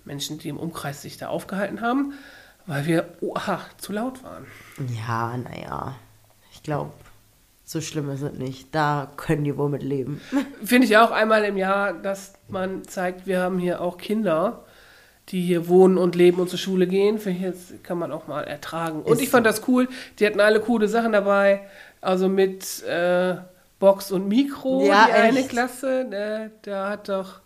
Menschen, 0.06 0.40
die 0.40 0.50
im 0.50 0.58
Umkreis 0.58 1.02
sich 1.02 1.18
da 1.18 1.28
aufgehalten 1.28 1.82
haben, 1.82 2.14
weil 2.68 2.86
wir, 2.86 3.06
oha, 3.22 3.60
zu 3.78 3.92
laut 3.92 4.24
waren. 4.24 4.46
Ja, 5.08 5.38
naja. 5.38 5.96
Ich 6.54 6.64
glaube, 6.64 6.92
so 7.72 7.80
schlimm 7.80 8.10
ist 8.10 8.22
es 8.22 8.34
nicht. 8.34 8.76
Da 8.76 9.10
können 9.16 9.46
die 9.46 9.58
wohl 9.58 9.70
mit 9.70 9.82
leben. 9.82 10.20
Finde 10.64 10.86
ich 10.86 10.98
auch 10.98 11.12
einmal 11.12 11.46
im 11.46 11.56
Jahr, 11.56 11.94
dass 11.94 12.34
man 12.50 12.84
zeigt, 12.84 13.28
wir 13.28 13.40
haben 13.40 13.60
hier 13.60 13.80
auch 13.80 13.98
Kinder, 13.98 14.66
die 15.30 15.42
hier 15.42 15.70
wohnen 15.70 15.98
und 15.98 16.16
leben 16.16 16.42
und 16.42 16.50
zur 16.50 16.60
Schule 16.60 16.86
gehen. 16.86 17.18
Finde 17.18 17.38
ich 17.38 17.46
jetzt, 17.46 17.84
kann 17.86 17.98
man 17.98 18.12
auch 18.12 18.28
mal 18.28 18.44
ertragen. 18.44 19.04
Und 19.04 19.14
Ist 19.14 19.22
ich 19.22 19.30
fand 19.30 19.46
das 19.46 19.66
cool. 19.70 19.88
Die 20.20 20.26
hatten 20.26 20.42
alle 20.42 20.60
coole 20.60 20.90
Sachen 20.90 21.14
dabei. 21.14 21.62
Also 22.02 22.28
mit 22.28 22.84
äh, 22.84 23.36
Box 23.80 24.12
und 24.12 24.28
Mikro, 24.28 24.84
Ja, 24.86 25.06
die 25.08 25.14
eine 25.14 25.40
echt. 25.40 25.50
Klasse. 25.50 26.06
Ne, 26.10 26.52
da 26.64 26.90
hat 26.90 27.08
doch, 27.08 27.40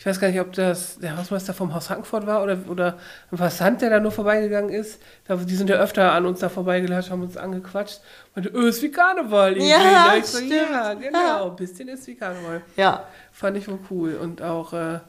ich 0.00 0.06
weiß 0.06 0.18
gar 0.18 0.28
nicht, 0.28 0.40
ob 0.40 0.50
das 0.54 0.98
der 0.98 1.14
Hausmeister 1.18 1.52
vom 1.52 1.74
Haus 1.74 1.90
Hankfurt 1.90 2.26
war 2.26 2.42
oder, 2.42 2.56
oder 2.68 2.96
ein 3.30 3.36
Passant, 3.36 3.82
der 3.82 3.90
da 3.90 4.00
nur 4.00 4.10
vorbeigegangen 4.10 4.70
ist. 4.70 4.98
Die 5.28 5.54
sind 5.54 5.68
ja 5.68 5.76
öfter 5.76 6.12
an 6.12 6.24
uns 6.24 6.40
da 6.40 6.48
vorbeigelatscht, 6.48 7.10
haben 7.10 7.20
uns 7.22 7.36
angequatscht. 7.36 8.00
Meinte, 8.34 8.48
öh, 8.48 8.68
ist 8.70 8.80
wie 8.82 8.90
Karneval. 8.90 9.52
irgendwie. 9.52 9.68
Ja, 9.70 10.14
ich 10.18 10.24
so, 10.24 10.38
stimmt. 10.38 10.52
ja, 10.72 10.94
genau, 10.94 11.50
ein 11.50 11.56
bisschen 11.56 11.88
ist 11.88 12.06
wie 12.06 12.14
Karneval. 12.14 12.62
Ja, 12.76 13.04
Fand 13.30 13.58
ich 13.58 13.68
wohl 13.68 13.78
cool. 13.90 14.14
Und 14.14 14.40
auch 14.40 14.72
äh, 14.72 15.00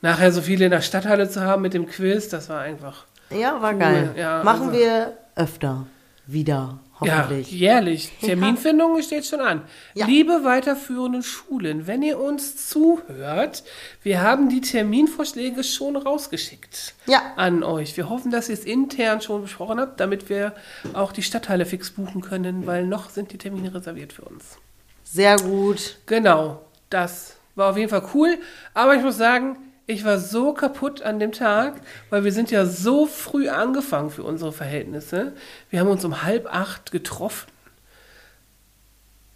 nachher 0.00 0.32
so 0.32 0.40
viele 0.40 0.64
in 0.64 0.70
der 0.70 0.80
Stadthalle 0.80 1.28
zu 1.28 1.42
haben 1.42 1.60
mit 1.60 1.74
dem 1.74 1.86
Quiz, 1.86 2.30
das 2.30 2.48
war 2.48 2.60
einfach. 2.62 3.04
ja, 3.28 3.60
war 3.60 3.74
Cool, 3.74 3.78
geil. 3.78 4.14
ja, 4.16 4.42
Machen 4.44 4.68
also- 4.68 4.72
wir 4.72 5.12
öfter. 5.36 5.86
Wieder, 6.26 6.78
hoffentlich. 7.00 7.50
Ja, 7.52 7.56
jährlich. 7.58 8.12
Terminfindung 8.20 9.00
steht 9.02 9.26
schon 9.26 9.40
an. 9.40 9.62
Ja. 9.94 10.06
Liebe 10.06 10.44
weiterführenden 10.44 11.22
Schulen, 11.22 11.86
wenn 11.86 12.02
ihr 12.02 12.18
uns 12.18 12.68
zuhört, 12.68 13.62
wir 14.02 14.22
haben 14.22 14.48
die 14.48 14.60
Terminvorschläge 14.60 15.62
schon 15.64 15.96
rausgeschickt 15.96 16.94
Ja. 17.06 17.20
an 17.36 17.62
euch. 17.62 17.96
Wir 17.96 18.08
hoffen, 18.08 18.30
dass 18.30 18.48
ihr 18.48 18.54
es 18.54 18.64
intern 18.64 19.20
schon 19.20 19.42
besprochen 19.42 19.78
habt, 19.80 20.00
damit 20.00 20.28
wir 20.28 20.54
auch 20.94 21.12
die 21.12 21.22
Stadthalle 21.22 21.66
fix 21.66 21.90
buchen 21.90 22.20
können, 22.20 22.66
weil 22.66 22.86
noch 22.86 23.10
sind 23.10 23.32
die 23.32 23.38
Termine 23.38 23.74
reserviert 23.74 24.12
für 24.12 24.22
uns. 24.22 24.56
Sehr 25.04 25.36
gut. 25.36 25.96
Genau, 26.06 26.60
das 26.90 27.36
war 27.54 27.70
auf 27.70 27.76
jeden 27.76 27.88
Fall 27.90 28.02
cool. 28.14 28.38
Aber 28.74 28.94
ich 28.94 29.02
muss 29.02 29.16
sagen, 29.16 29.56
ich 29.88 30.04
war 30.04 30.18
so 30.18 30.52
kaputt 30.52 31.00
an 31.00 31.18
dem 31.18 31.32
Tag, 31.32 31.80
weil 32.10 32.22
wir 32.22 32.30
sind 32.30 32.50
ja 32.50 32.66
so 32.66 33.06
früh 33.06 33.48
angefangen 33.48 34.10
für 34.10 34.22
unsere 34.22 34.52
Verhältnisse. 34.52 35.32
Wir 35.70 35.80
haben 35.80 35.88
uns 35.88 36.04
um 36.04 36.22
halb 36.22 36.46
acht 36.54 36.92
getroffen, 36.92 37.50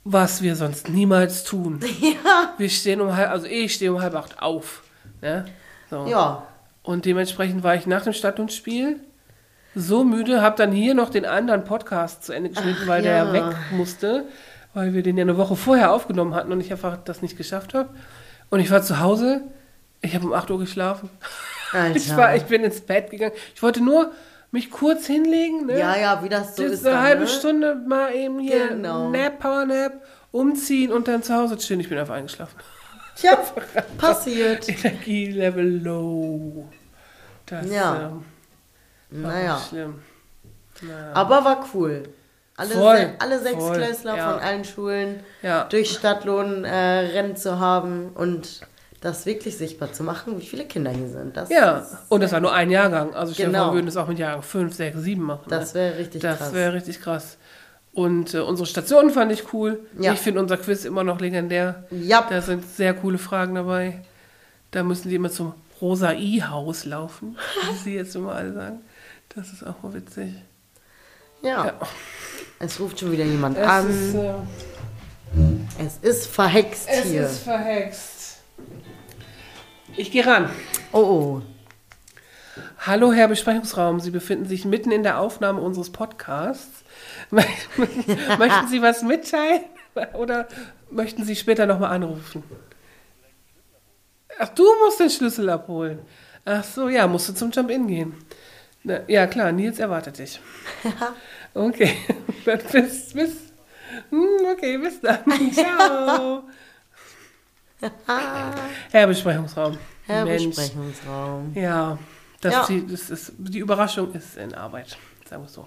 was 0.04 0.42
wir 0.42 0.54
sonst 0.54 0.90
niemals 0.90 1.42
tun. 1.44 1.80
Ja. 2.00 2.52
Wir 2.58 2.68
stehen 2.68 3.00
um 3.00 3.16
halb, 3.16 3.30
also 3.30 3.46
ich 3.46 3.72
stehe 3.74 3.94
um 3.94 4.02
halb 4.02 4.14
acht 4.14 4.42
auf. 4.42 4.82
Ne? 5.22 5.46
So. 5.88 6.06
Ja. 6.06 6.46
Und 6.82 7.06
dementsprechend 7.06 7.62
war 7.64 7.74
ich 7.74 7.86
nach 7.86 8.04
dem 8.04 8.12
Stadt- 8.12 8.38
und 8.38 8.52
Spiel 8.52 9.00
so 9.74 10.04
müde, 10.04 10.42
habe 10.42 10.56
dann 10.58 10.70
hier 10.70 10.92
noch 10.92 11.08
den 11.08 11.24
anderen 11.24 11.64
Podcast 11.64 12.24
zu 12.24 12.34
Ende 12.34 12.50
geschnitten, 12.50 12.80
Ach, 12.82 12.88
weil 12.88 13.02
der 13.02 13.16
ja 13.16 13.24
ja. 13.24 13.32
weg 13.32 13.56
musste, 13.70 14.26
weil 14.74 14.92
wir 14.92 15.02
den 15.02 15.16
ja 15.16 15.22
eine 15.22 15.38
Woche 15.38 15.56
vorher 15.56 15.92
aufgenommen 15.92 16.34
hatten 16.34 16.52
und 16.52 16.60
ich 16.60 16.70
einfach 16.70 16.98
das 17.02 17.22
nicht 17.22 17.38
geschafft 17.38 17.72
habe. 17.72 17.88
Und 18.50 18.60
ich 18.60 18.70
war 18.70 18.82
zu 18.82 19.00
Hause, 19.00 19.44
ich 20.02 20.14
habe 20.14 20.26
um 20.26 20.32
8 20.34 20.50
Uhr 20.50 20.58
geschlafen. 20.58 21.08
Alter. 21.72 21.96
Ich, 21.96 22.14
war, 22.16 22.36
ich 22.36 22.42
bin 22.44 22.62
ins 22.64 22.80
Bett 22.82 23.10
gegangen. 23.10 23.32
Ich 23.54 23.62
wollte 23.62 23.82
nur 23.82 24.12
mich 24.50 24.70
kurz 24.70 25.06
hinlegen, 25.06 25.64
ne? 25.66 25.78
Ja, 25.78 25.96
ja, 25.96 26.22
wie 26.22 26.28
das 26.28 26.54
so 26.56 26.62
Jetzt 26.62 26.72
ist. 26.72 26.86
eine 26.86 26.96
dann, 26.96 27.04
halbe 27.04 27.22
ne? 27.22 27.28
Stunde 27.28 27.74
mal 27.88 28.14
eben 28.14 28.38
hier 28.38 28.68
Genau. 28.68 29.08
Nap, 29.08 29.38
Power 29.40 29.64
Nap, 29.64 30.04
umziehen 30.30 30.92
und 30.92 31.08
dann 31.08 31.22
zu 31.22 31.34
Hause 31.34 31.56
chillen. 31.56 31.80
Ich 31.80 31.88
bin 31.88 31.96
einfach 31.96 32.14
eingeschlafen. 32.14 32.58
Tja, 33.16 33.38
passiert. 33.98 34.68
Energielevel 34.68 35.82
low. 35.82 36.68
Das 37.46 37.66
Ja. 37.70 38.10
ähm, 39.10 39.22
Naja, 39.22 39.58
schlimm. 39.68 40.02
Naja. 40.82 41.12
aber 41.14 41.44
war 41.44 41.64
cool. 41.74 42.02
Alle, 42.56 42.74
Voll, 42.74 42.96
se 42.96 43.14
alle 43.18 43.38
sechs 43.40 43.56
voll, 43.56 43.76
Klässler 43.76 44.16
ja. 44.16 44.30
von 44.32 44.40
allen 44.42 44.64
Schulen 44.64 45.20
Ja. 45.42 45.64
durch 45.64 45.90
Stadtlohn 45.92 46.64
äh, 46.64 46.74
rennen 46.74 47.36
zu 47.36 47.58
haben 47.58 48.10
und 48.14 48.60
das 49.02 49.26
wirklich 49.26 49.58
sichtbar 49.58 49.92
zu 49.92 50.02
machen, 50.04 50.40
wie 50.40 50.46
viele 50.46 50.64
Kinder 50.64 50.90
hier 50.90 51.08
sind. 51.08 51.36
Das, 51.36 51.50
Ja, 51.50 51.86
und 52.08 52.22
das 52.22 52.32
war 52.32 52.40
nur 52.40 52.52
ein 52.54 52.70
Jahrgang. 52.70 53.14
Also 53.14 53.34
stell 53.34 53.46
dir 53.46 53.52
Genau. 53.52 53.64
vor, 53.64 53.72
wir 53.72 53.78
würden 53.78 53.86
das 53.86 53.96
auch 53.98 54.08
mit 54.08 54.18
Jahrgang 54.18 54.42
5, 54.42 54.74
6, 54.74 54.98
7 54.98 55.22
machen. 55.22 55.44
das 55.48 55.74
ne? 55.74 55.80
wäre 55.80 55.98
richtig 55.98 56.22
Das 56.22 56.38
krass. 56.38 56.52
wäre 56.54 56.72
richtig 56.74 57.00
krass. 57.00 57.36
Und 57.92 58.32
äh, 58.32 58.38
unsere 58.40 58.66
Station 58.66 59.10
fand 59.10 59.30
ich 59.32 59.52
cool. 59.52 59.80
Ja. 59.98 60.12
Ich 60.14 60.20
finde 60.20 60.40
unser 60.40 60.56
Quiz 60.56 60.84
immer 60.86 61.04
noch 61.04 61.20
legendär. 61.20 61.84
Ja, 61.90 62.26
Da 62.30 62.40
sind 62.40 62.64
sehr 62.64 62.94
coole 62.94 63.18
Fragen 63.18 63.54
dabei. 63.56 64.00
Da 64.70 64.82
müssen 64.82 65.10
die 65.10 65.16
immer 65.16 65.30
zum 65.30 65.52
Rosa-I-Haus 65.82 66.84
laufen, 66.86 67.36
wie 67.70 67.76
sie 67.84 67.94
jetzt 67.96 68.14
immer 68.16 68.34
alle 68.34 68.52
sagen. 68.54 68.80
Das 69.34 69.52
ist 69.52 69.66
auch 69.66 69.82
mal 69.82 69.92
witzig. 69.94 70.32
ja. 71.42 71.66
Ja. 71.66 71.72
Es 72.60 72.78
ruft 72.78 73.00
schon 73.00 73.10
wieder 73.10 73.24
jemand 73.24 73.58
Es 73.58 73.66
an. 73.66 73.90
ist, 73.90 74.14
äh, 74.14 74.34
es 75.84 75.96
ist 76.00 76.26
verhext 76.28 76.88
es 76.88 77.04
hier. 77.06 77.22
ist 77.26 77.40
verhext. 77.40 78.38
Ich 79.96 80.10
gehe 80.10 80.26
ran. 80.26 80.48
oh, 80.92 80.98
oh. 80.98 81.42
Hallo, 82.78 83.12
Herr 83.12 83.28
Besprechungsraum. 83.28 84.00
Sie 84.00 84.10
befinden 84.10 84.46
sich 84.46 84.64
mitten 84.64 84.90
in 84.90 85.02
der 85.02 85.18
Aufnahme 85.18 85.60
unseres 85.60 85.90
Podcasts. 85.90 86.82
möchten 87.30 88.68
Sie 88.68 88.82
was 88.82 89.02
mitteilen 89.02 89.62
oder 90.14 90.48
möchten 90.90 91.24
Sie 91.24 91.36
später 91.36 91.66
nochmal 91.66 91.92
anrufen? 91.92 92.42
Ach, 94.38 94.48
du 94.48 94.64
musst 94.84 95.00
den 95.00 95.10
Schlüssel 95.10 95.48
abholen. 95.48 96.00
Ach 96.44 96.64
so, 96.64 96.88
ja, 96.88 97.06
musst 97.06 97.28
du 97.28 97.34
zum 97.34 97.50
Jump-In 97.50 97.86
gehen. 97.86 98.14
Na, 98.82 99.00
ja, 99.08 99.26
klar, 99.26 99.52
Nils 99.52 99.78
erwartet 99.78 100.18
dich. 100.18 100.40
Okay, 101.54 101.98
bis, 102.46 103.12
bis, 103.12 103.52
hm, 104.08 104.46
okay, 104.50 104.78
bis 104.78 105.02
dann. 105.02 105.20
Ciao. 105.52 106.44
Herr 108.90 109.06
Besprechungsraum. 109.06 109.76
Herr 110.06 110.24
Mensch. 110.24 110.54
Besprechungsraum. 110.56 111.52
Ja, 111.54 111.98
das, 112.40 112.52
Ja. 112.54 112.66
Die, 112.66 112.86
das 112.86 113.10
ist, 113.10 113.32
die 113.38 113.58
Überraschung 113.58 114.12
ist 114.12 114.36
in 114.36 114.54
Arbeit, 114.54 114.96
sagen 115.28 115.42
wir 115.42 115.46
es 115.46 115.54
so. 115.54 115.66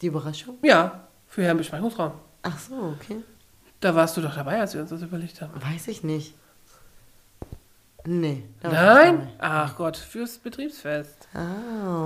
Die 0.00 0.06
Überraschung? 0.06 0.58
Ja, 0.62 1.08
für 1.28 1.44
Herrn 1.44 1.56
Besprechungsraum. 1.58 2.12
Ach 2.42 2.58
so, 2.58 2.94
okay. 2.98 3.22
Da 3.80 3.94
warst 3.94 4.16
du 4.16 4.20
doch 4.20 4.34
dabei, 4.34 4.60
als 4.60 4.74
wir 4.74 4.80
uns 4.82 4.90
das 4.90 5.02
überlegt 5.02 5.40
haben. 5.40 5.52
Weiß 5.62 5.88
ich 5.88 6.02
nicht. 6.02 6.34
Nee. 8.04 8.42
Nein? 8.62 9.28
Ach 9.38 9.76
Gott, 9.76 9.96
fürs 9.96 10.38
Betriebsfest. 10.38 11.28
Oh. 11.34 11.38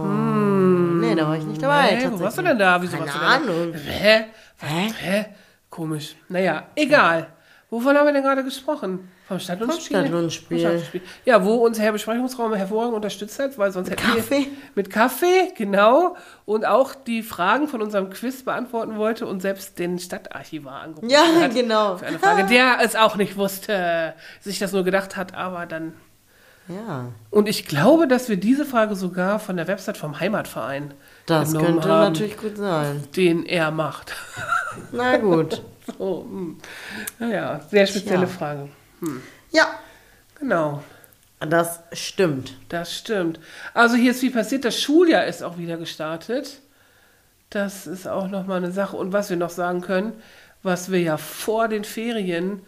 Nee, 0.06 1.14
da 1.14 1.26
war 1.26 1.36
ich 1.36 1.44
nicht 1.44 1.62
dabei. 1.62 1.96
Hä, 1.96 2.08
wo 2.10 2.20
warst 2.20 2.36
du 2.36 2.42
denn 2.42 2.58
da? 2.58 2.80
Wieso 2.82 2.98
Keine 2.98 3.06
warst 3.06 3.16
du 3.16 3.20
denn 3.20 3.50
Ahnung. 3.50 3.72
da? 3.72 3.78
Hä? 3.78 4.24
Hä? 4.58 4.88
Hä? 4.98 5.26
Komisch. 5.70 6.16
Naja, 6.28 6.66
egal. 6.74 7.28
Wovon 7.68 7.96
haben 7.96 8.06
wir 8.06 8.12
denn 8.12 8.22
gerade 8.22 8.44
gesprochen? 8.44 9.10
Vom 9.26 9.40
Stadtlandspiel? 9.40 9.96
Vom 9.96 10.06
Stadtlandspiel. 10.06 10.56
Vom 10.58 10.58
Stadtlandspiel. 10.60 11.00
Ja, 11.24 11.44
wo 11.44 11.54
uns 11.56 11.80
Herr 11.80 11.90
Besprechungsraum 11.90 12.54
hervorragend 12.54 12.94
unterstützt 12.94 13.40
hat, 13.40 13.58
weil 13.58 13.72
sonst 13.72 13.90
hätten 13.90 14.02
Kaffee? 14.06 14.38
wir 14.38 14.46
mit 14.76 14.88
Kaffee, 14.90 15.52
genau, 15.56 16.16
und 16.44 16.64
auch 16.64 16.94
die 16.94 17.24
Fragen 17.24 17.66
von 17.66 17.82
unserem 17.82 18.10
Quiz 18.10 18.44
beantworten 18.44 18.96
wollte 18.96 19.26
und 19.26 19.40
selbst 19.42 19.80
den 19.80 19.98
Stadtarchivar 19.98 20.80
angerufen 20.80 21.10
Ja, 21.10 21.24
hat. 21.40 21.54
genau. 21.54 21.96
Für 21.96 22.06
eine 22.06 22.20
Frage, 22.20 22.44
der 22.48 22.78
es 22.82 22.94
auch 22.94 23.16
nicht 23.16 23.36
wusste, 23.36 24.14
sich 24.40 24.60
das 24.60 24.72
nur 24.72 24.84
gedacht 24.84 25.16
hat, 25.16 25.34
aber 25.34 25.66
dann. 25.66 25.94
Ja, 26.68 27.12
Und 27.30 27.48
ich 27.48 27.66
glaube, 27.66 28.08
dass 28.08 28.28
wir 28.28 28.36
diese 28.36 28.64
Frage 28.64 28.96
sogar 28.96 29.38
von 29.38 29.56
der 29.56 29.68
Website 29.68 29.96
vom 29.96 30.18
Heimatverein 30.18 30.94
das 31.26 31.52
könnte 31.52 31.88
haben, 31.88 32.12
natürlich 32.12 32.36
gut 32.36 32.56
sein. 32.56 33.04
den 33.14 33.46
er 33.46 33.70
macht. 33.70 34.14
Na 34.92 35.16
gut. 35.16 35.62
So, 35.98 36.26
hm. 36.28 36.58
naja, 37.20 37.60
sehr 37.70 37.86
spezielle 37.86 38.26
Tja. 38.26 38.36
Frage. 38.36 38.68
Ja, 39.52 39.78
Genau, 40.40 40.82
das 41.38 41.80
stimmt. 41.92 42.56
das 42.68 42.92
stimmt. 42.92 43.38
Also 43.72 43.94
hier 43.94 44.10
ist 44.10 44.18
viel 44.18 44.32
passiert. 44.32 44.64
Das 44.64 44.80
Schuljahr 44.80 45.26
ist 45.26 45.44
auch 45.44 45.58
wieder 45.58 45.76
gestartet. 45.76 46.60
Das 47.50 47.86
ist 47.86 48.08
auch 48.08 48.26
nochmal 48.26 48.56
eine 48.58 48.72
Sache. 48.72 48.96
Und 48.96 49.12
was 49.12 49.30
wir 49.30 49.36
noch 49.36 49.50
sagen 49.50 49.80
können, 49.80 50.12
was 50.64 50.90
wir 50.90 51.00
ja 51.00 51.16
vor 51.18 51.68
den 51.68 51.84
Ferien 51.84 52.62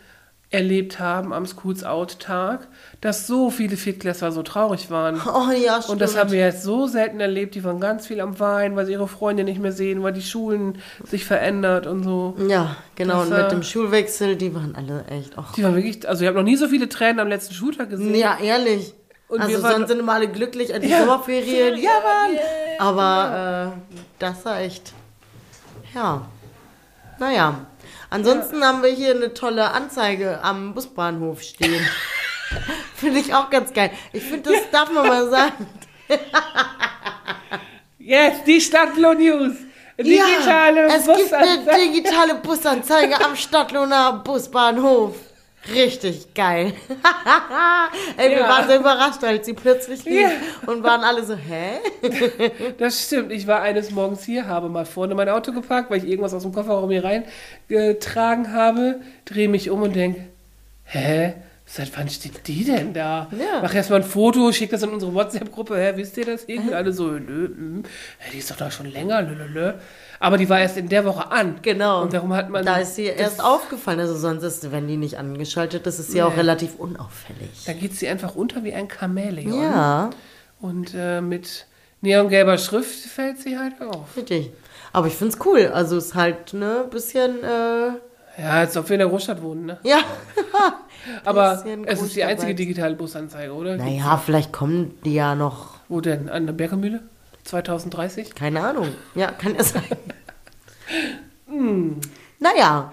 erlebt 0.51 0.99
haben 0.99 1.35
am 1.35 1.45
Schools 1.47 1.85
Out 1.85 2.21
Tag, 2.21 2.69
dass 3.03 3.27
so 3.27 3.51
viele 3.51 3.77
Viertklässler 3.77 4.33
so 4.33 4.43
traurig 4.43 4.91
waren. 4.91 5.21
Oh 5.27 5.51
ja, 5.51 5.75
stimmt. 5.83 5.89
Und 5.91 6.01
das 6.01 6.17
haben 6.17 6.31
wir 6.31 6.39
jetzt 6.41 6.63
so 6.63 6.87
selten 6.87 7.21
erlebt. 7.21 7.55
Die 7.55 7.63
waren 7.65 7.81
ganz 7.81 8.07
viel 8.07 8.21
am 8.23 8.41
Weinen, 8.41 8.75
weil 8.75 8.87
sie 8.87 8.93
ihre 8.93 9.09
Freunde 9.09 9.45
nicht 9.45 9.61
mehr 9.61 9.73
sehen, 9.73 10.03
weil 10.03 10.15
die 10.15 10.23
Schulen 10.23 10.79
sich 11.05 11.27
verändert 11.27 11.87
und 11.87 12.03
so. 12.03 12.35
Ja, 12.49 12.77
genau. 12.95 13.21
Das, 13.25 13.31
Und 13.31 13.37
mit 13.37 13.51
dem 13.53 13.63
Schulwechsel, 13.63 14.37
die 14.37 14.55
waren 14.55 14.75
alle 14.75 15.05
echt. 15.11 15.37
Och. 15.37 15.53
Die 15.55 15.63
waren 15.65 15.77
wirklich, 15.77 16.09
also 16.09 16.23
ich 16.23 16.29
habe 16.29 16.39
noch 16.39 16.45
nie 16.45 16.57
so 16.57 16.67
viele 16.69 16.89
Tränen 16.89 17.21
am 17.21 17.29
letzten 17.29 17.53
Schultag 17.55 17.91
gesehen. 17.91 18.15
Ja, 18.15 18.39
ehrlich. 18.43 18.95
Und 19.29 19.41
also 19.43 19.53
wir 19.53 19.63
waren- 19.63 19.73
sonst 19.73 19.89
sind 19.89 20.01
immer 20.01 20.15
alle 20.15 20.29
glücklich 20.29 20.75
an 20.75 20.81
die 20.81 20.89
Ja, 20.89 21.01
Sommerferien. 21.01 21.45
Ferien, 21.45 21.83
Ja, 21.83 21.91
Mann. 22.03 22.33
yeah. 22.33 22.43
Aber 22.79 23.73
äh, 23.77 23.97
das 24.19 24.43
war 24.47 24.61
echt. 24.61 24.95
Ja. 25.95 26.23
Naja. 27.19 27.67
Ansonsten 28.11 28.65
haben 28.65 28.83
wir 28.83 28.91
hier 28.91 29.15
eine 29.15 29.35
tolle 29.35 29.71
Anzeige 29.73 30.43
am 30.43 30.75
Busbahnhof 30.75 31.43
stehen. 31.43 31.87
finde 32.95 33.21
ich 33.21 33.35
auch 33.35 33.51
ganz 33.51 33.73
geil. 33.73 33.91
Ich 34.13 34.23
finde, 34.23 34.51
das 34.51 34.71
darf 34.71 34.91
man 34.91 35.07
mal 35.07 35.29
sagen. 35.31 35.67
Yes, 38.01 38.43
die 38.47 38.59
Stadtlo 38.59 39.13
News. 39.13 39.53
Digitale 39.99 40.89
ja, 40.89 40.95
es 40.97 41.05
gibt 41.07 41.33
eine 41.35 41.59
Busanzeige. 41.59 41.93
digitale 41.93 42.35
Busanzeige 42.43 43.23
am 43.23 43.37
Stadtlohner 43.37 44.13
Busbahnhof. 44.25 45.15
Richtig 45.75 46.35
geil. 46.35 46.73
Ey, 48.17 48.31
wir 48.31 48.39
Ja. 48.39 48.49
waren 48.49 48.69
so 48.69 48.77
überrascht, 48.77 49.23
als 49.25 49.47
sie 49.47 49.53
plötzlich 49.55 50.05
lief 50.05 50.21
Ja. 50.23 50.31
und 50.67 50.83
waren 50.83 51.03
alle 51.03 51.25
so, 51.25 51.35
hä? 51.35 51.79
Das 52.79 53.05
stimmt. 53.05 53.33
Ich 53.33 53.47
war 53.47 53.63
eines 53.63 53.91
Morgens 53.91 54.25
hier, 54.25 54.47
habe 54.47 54.69
mal 54.69 54.85
vorne 54.87 55.15
mein 55.15 55.29
Auto 55.29 55.53
geparkt, 55.53 55.91
weil 55.91 55.99
ich 55.99 56.09
irgendwas 56.09 56.35
aus 56.35 56.43
dem 56.43 56.53
Kofferraum 56.53 56.91
hier 56.91 57.05
reingetragen 57.05 58.53
habe, 58.53 59.01
drehe 59.25 59.49
mich 59.49 59.71
um 59.71 59.83
und 59.83 59.95
denke, 59.97 60.25
hä? 60.85 61.35
Seit 61.71 61.91
wann 61.99 62.09
steht 62.09 62.47
die 62.49 62.65
denn 62.65 62.95
da? 62.95 63.29
Ja. 63.39 63.61
Mach 63.61 63.75
erst 63.75 63.91
mal 63.91 63.97
ein 63.97 64.03
Foto, 64.03 64.51
schick 64.53 64.71
das 64.71 64.83
in 64.83 64.89
unsere 64.89 65.13
WhatsApp-Gruppe. 65.13 65.77
Hä, 65.77 65.93
wisst 65.97 66.17
ihr 66.17 66.25
das 66.25 66.45
irgendwie? 66.47 66.73
Alle 66.73 66.95
so, 66.95 67.09
nö, 67.09 67.49
mm, 67.49 67.83
hä, 68.21 68.31
die 68.33 68.39
ist 68.39 68.51
doch 68.51 68.57
da 68.57 68.71
schon 68.71 68.87
länger, 68.91 69.21
lö, 69.21 69.35
lö, 69.35 69.45
lö. 69.47 69.73
Aber 70.21 70.37
die 70.37 70.49
war 70.49 70.59
erst 70.61 70.77
in 70.77 70.89
der 70.89 71.05
Woche 71.05 71.31
an. 71.31 71.61
Genau. 71.63 72.03
Und 72.03 72.13
darum 72.13 72.35
hat 72.35 72.51
man. 72.51 72.65
Da 72.65 72.77
ist 72.79 72.97
sie 72.97 73.05
erst 73.05 73.43
aufgefallen. 73.43 74.01
Also 74.01 74.17
sonst 74.17 74.43
ist, 74.43 74.73
wenn 74.73 74.89
die 74.89 74.97
nicht 74.97 75.17
angeschaltet 75.19 75.87
ist, 75.87 75.99
ist 76.01 76.11
sie 76.13 76.23
auch 76.23 76.31
Nee. 76.31 76.37
relativ 76.39 76.75
unauffällig. 76.77 77.65
Da 77.67 77.73
geht 77.73 77.95
sie 77.95 78.09
einfach 78.09 78.35
unter 78.35 78.65
wie 78.65 78.75
ein 78.75 78.89
Chamäleon. 78.91 79.63
Ja, 79.63 80.11
Und 80.61 80.93
äh, 80.95 81.21
mit 81.21 81.67
neongelber 82.01 82.59
Schrift 82.59 82.99
fällt 83.07 83.39
sie 83.39 83.59
halt 83.59 83.75
auf. 83.81 84.17
richtig. 84.17 84.51
Aber 84.93 85.07
ich 85.07 85.15
find's 85.15 85.39
cool. 85.45 85.71
Also 85.73 85.97
ist 85.99 86.15
halt 86.15 86.53
ne 86.55 86.85
bisschen, 86.91 87.45
äh, 87.45 87.89
Ja, 88.43 88.51
als 88.51 88.77
ob 88.77 88.89
wir 88.89 88.95
in 88.95 89.01
der 89.01 89.09
Großstadt 89.09 89.41
wohnen, 89.43 89.67
ne? 89.67 89.79
ja. 89.85 89.99
Aber 91.25 91.65
es 91.87 92.03
ist 92.03 92.17
die 92.17 92.25
einzige 92.25 92.55
digitale 92.55 92.95
Busanzeige, 92.95 93.53
oder? 93.53 93.77
Naja, 93.77 94.17
vielleicht 94.25 94.53
kommen 94.53 94.99
die 95.05 95.15
ja 95.15 95.35
noch, 95.35 95.77
Wo 95.89 96.01
denn? 96.01 96.29
An 96.29 96.47
der 96.47 96.53
Bergemühle? 96.53 97.01
2030? 97.49 98.35
keine 98.35 98.63
Ahnung. 98.63 98.95
Ja, 99.15 99.33
kann 99.33 99.55
ja 99.55 99.65
sein. 99.65 99.85
Hm. 101.47 102.01
Naja, 102.39 102.93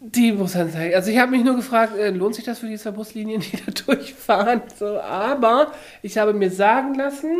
Die 0.00 0.32
Busanzeige. 0.32 0.94
Also 0.94 1.10
ich 1.10 1.18
habe 1.18 1.32
mich 1.32 1.42
nur 1.44 1.56
gefragt, 1.56 1.96
äh, 1.96 2.10
lohnt 2.10 2.34
sich 2.36 2.44
das 2.44 2.60
für 2.60 2.68
die 2.68 2.78
zwei 2.78 2.92
Buslinien, 2.92 3.40
die 3.40 3.56
da 3.66 3.72
durchfahren? 3.72 4.62
So, 4.78 5.00
aber 5.00 5.72
ich 6.02 6.18
habe 6.18 6.32
mir 6.34 6.50
sagen 6.50 6.94
lassen, 6.94 7.34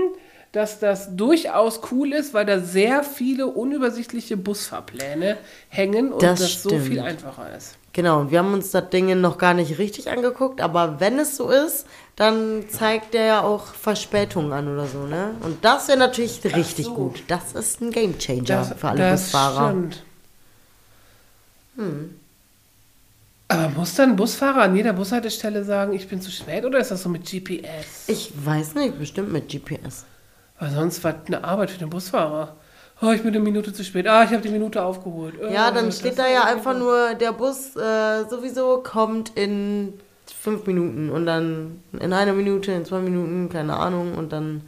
dass 0.53 0.81
das 0.81 1.15
durchaus 1.15 1.81
cool 1.93 2.13
ist, 2.13 2.35
weil 2.35 2.47
da 2.47 2.59
sehr 2.61 3.05
viele 3.05 3.47
unübersichtliche 3.47 4.37
Busfahrpläne 4.37 5.39
hängen 5.69 6.13
und 6.13 6.23
Das 6.23 6.41
das, 6.41 6.63
so 6.63 6.79
viel 6.81 7.01
einfacher 7.01 7.55
ist. 7.57 7.78
Genau. 7.99 8.21
Und 8.21 8.31
wir 8.31 8.39
haben 8.39 8.53
uns 8.53 8.71
das 8.71 8.91
Ding 8.91 9.21
noch 9.21 9.39
gar 9.39 9.55
nicht 9.55 9.79
richtig 9.79 10.09
angeguckt, 10.09 10.61
aber 10.61 11.01
wenn 11.01 11.19
es 11.19 11.37
so 11.37 11.51
ist, 11.51 11.85
dann 12.15 12.69
zeigt 12.69 13.13
der 13.13 13.25
ja 13.25 13.41
auch 13.43 13.75
Verspätungen 13.75 14.53
an 14.53 14.69
oder 14.73 14.87
so, 14.87 15.05
ne? 15.05 15.35
Und 15.41 15.65
das 15.65 15.89
wäre 15.89 15.99
natürlich 15.99 16.45
richtig 16.45 16.87
so. 16.87 16.95
gut. 16.95 17.25
Das 17.27 17.55
ist 17.55 17.81
ein 17.81 17.91
Gamechanger 17.91 18.65
für 18.65 18.89
alle 18.89 18.99
das 19.01 19.23
Busfahrer. 19.25 19.71
Stimmt. 19.71 20.05
Aber 23.49 23.69
muss 23.71 23.95
dann 23.95 24.11
ein 24.11 24.17
Busfahrer 24.17 24.63
an 24.63 24.77
jeder 24.77 24.93
Bushaltestelle 24.93 25.65
sagen, 25.65 25.93
ich 25.93 26.07
bin 26.07 26.21
zu 26.21 26.31
spät 26.31 26.65
oder 26.65 26.79
ist 26.79 26.93
das 26.93 27.03
so 27.03 27.09
mit 27.09 27.29
GPS? 27.29 28.07
Ich 28.07 28.33
weiß 28.45 28.75
nicht, 28.77 28.97
bestimmt 28.97 29.33
mit 29.33 29.49
GPS. 29.49 30.05
Weil 30.61 30.71
sonst 30.71 31.03
war 31.03 31.17
eine 31.27 31.43
Arbeit 31.43 31.73
für 31.73 31.79
den 31.79 31.91
Busfahrer. 31.91 32.55
Oh, 33.01 33.11
ich 33.13 33.23
bin 33.23 33.29
eine 33.35 33.39
Minute 33.41 33.73
zu 33.73 33.85
spät. 33.85 34.09
Ah, 34.09 34.25
ich 34.25 34.31
habe 34.31 34.43
die 34.43 34.49
Minute 34.49 34.83
aufgeholt. 34.83 35.35
Ja, 35.53 35.69
Oh, 35.71 35.75
dann 35.75 35.87
das 35.87 35.99
steht 36.01 36.19
da 36.19 36.27
ja 36.29 36.45
einfach 36.45 36.73
so. 36.73 36.79
nur, 36.81 37.15
der 37.15 37.33
Bus 37.33 37.77
äh, 37.77 38.25
sowieso 38.29 38.79
kommt 38.83 39.33
in 39.37 39.95
fünf 40.27 40.67
Minuten 40.67 41.11
und 41.11 41.25
dann 41.27 41.83
in 42.01 42.13
einer 42.13 42.33
Minute, 42.33 42.73
in 42.73 42.85
zwei 42.85 42.99
Minuten, 42.99 43.49
keine 43.51 43.77
Ahnung, 43.77 44.15
und 44.15 44.33
dann 44.33 44.63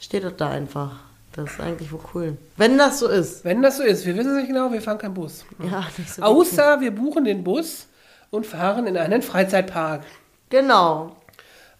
steht 0.00 0.24
das 0.24 0.32
da 0.36 0.48
einfach. 0.50 0.92
Das 1.34 1.50
ist 1.52 1.60
eigentlich 1.60 1.92
wohl 1.92 2.00
cool. 2.14 2.36
Wenn 2.56 2.78
das 2.78 2.98
so 3.00 3.08
ist. 3.08 3.44
Wenn 3.44 3.60
das 3.60 3.76
so 3.76 3.82
ist, 3.82 4.06
wir 4.06 4.16
wissen 4.16 4.30
es 4.30 4.36
nicht 4.38 4.48
genau, 4.48 4.72
wir 4.72 4.80
fahren 4.80 4.96
keinen 4.96 5.12
Bus. 5.14 5.44
Ja, 5.62 5.86
nicht 5.98 6.14
so 6.14 6.22
Außer 6.22 6.80
wir 6.80 6.90
buchen 6.94 7.24
den 7.26 7.44
Bus 7.44 7.86
und 8.30 8.46
fahren 8.46 8.86
in 8.86 8.96
einen 8.96 9.20
Freizeitpark. 9.20 10.02
Genau. 10.48 11.14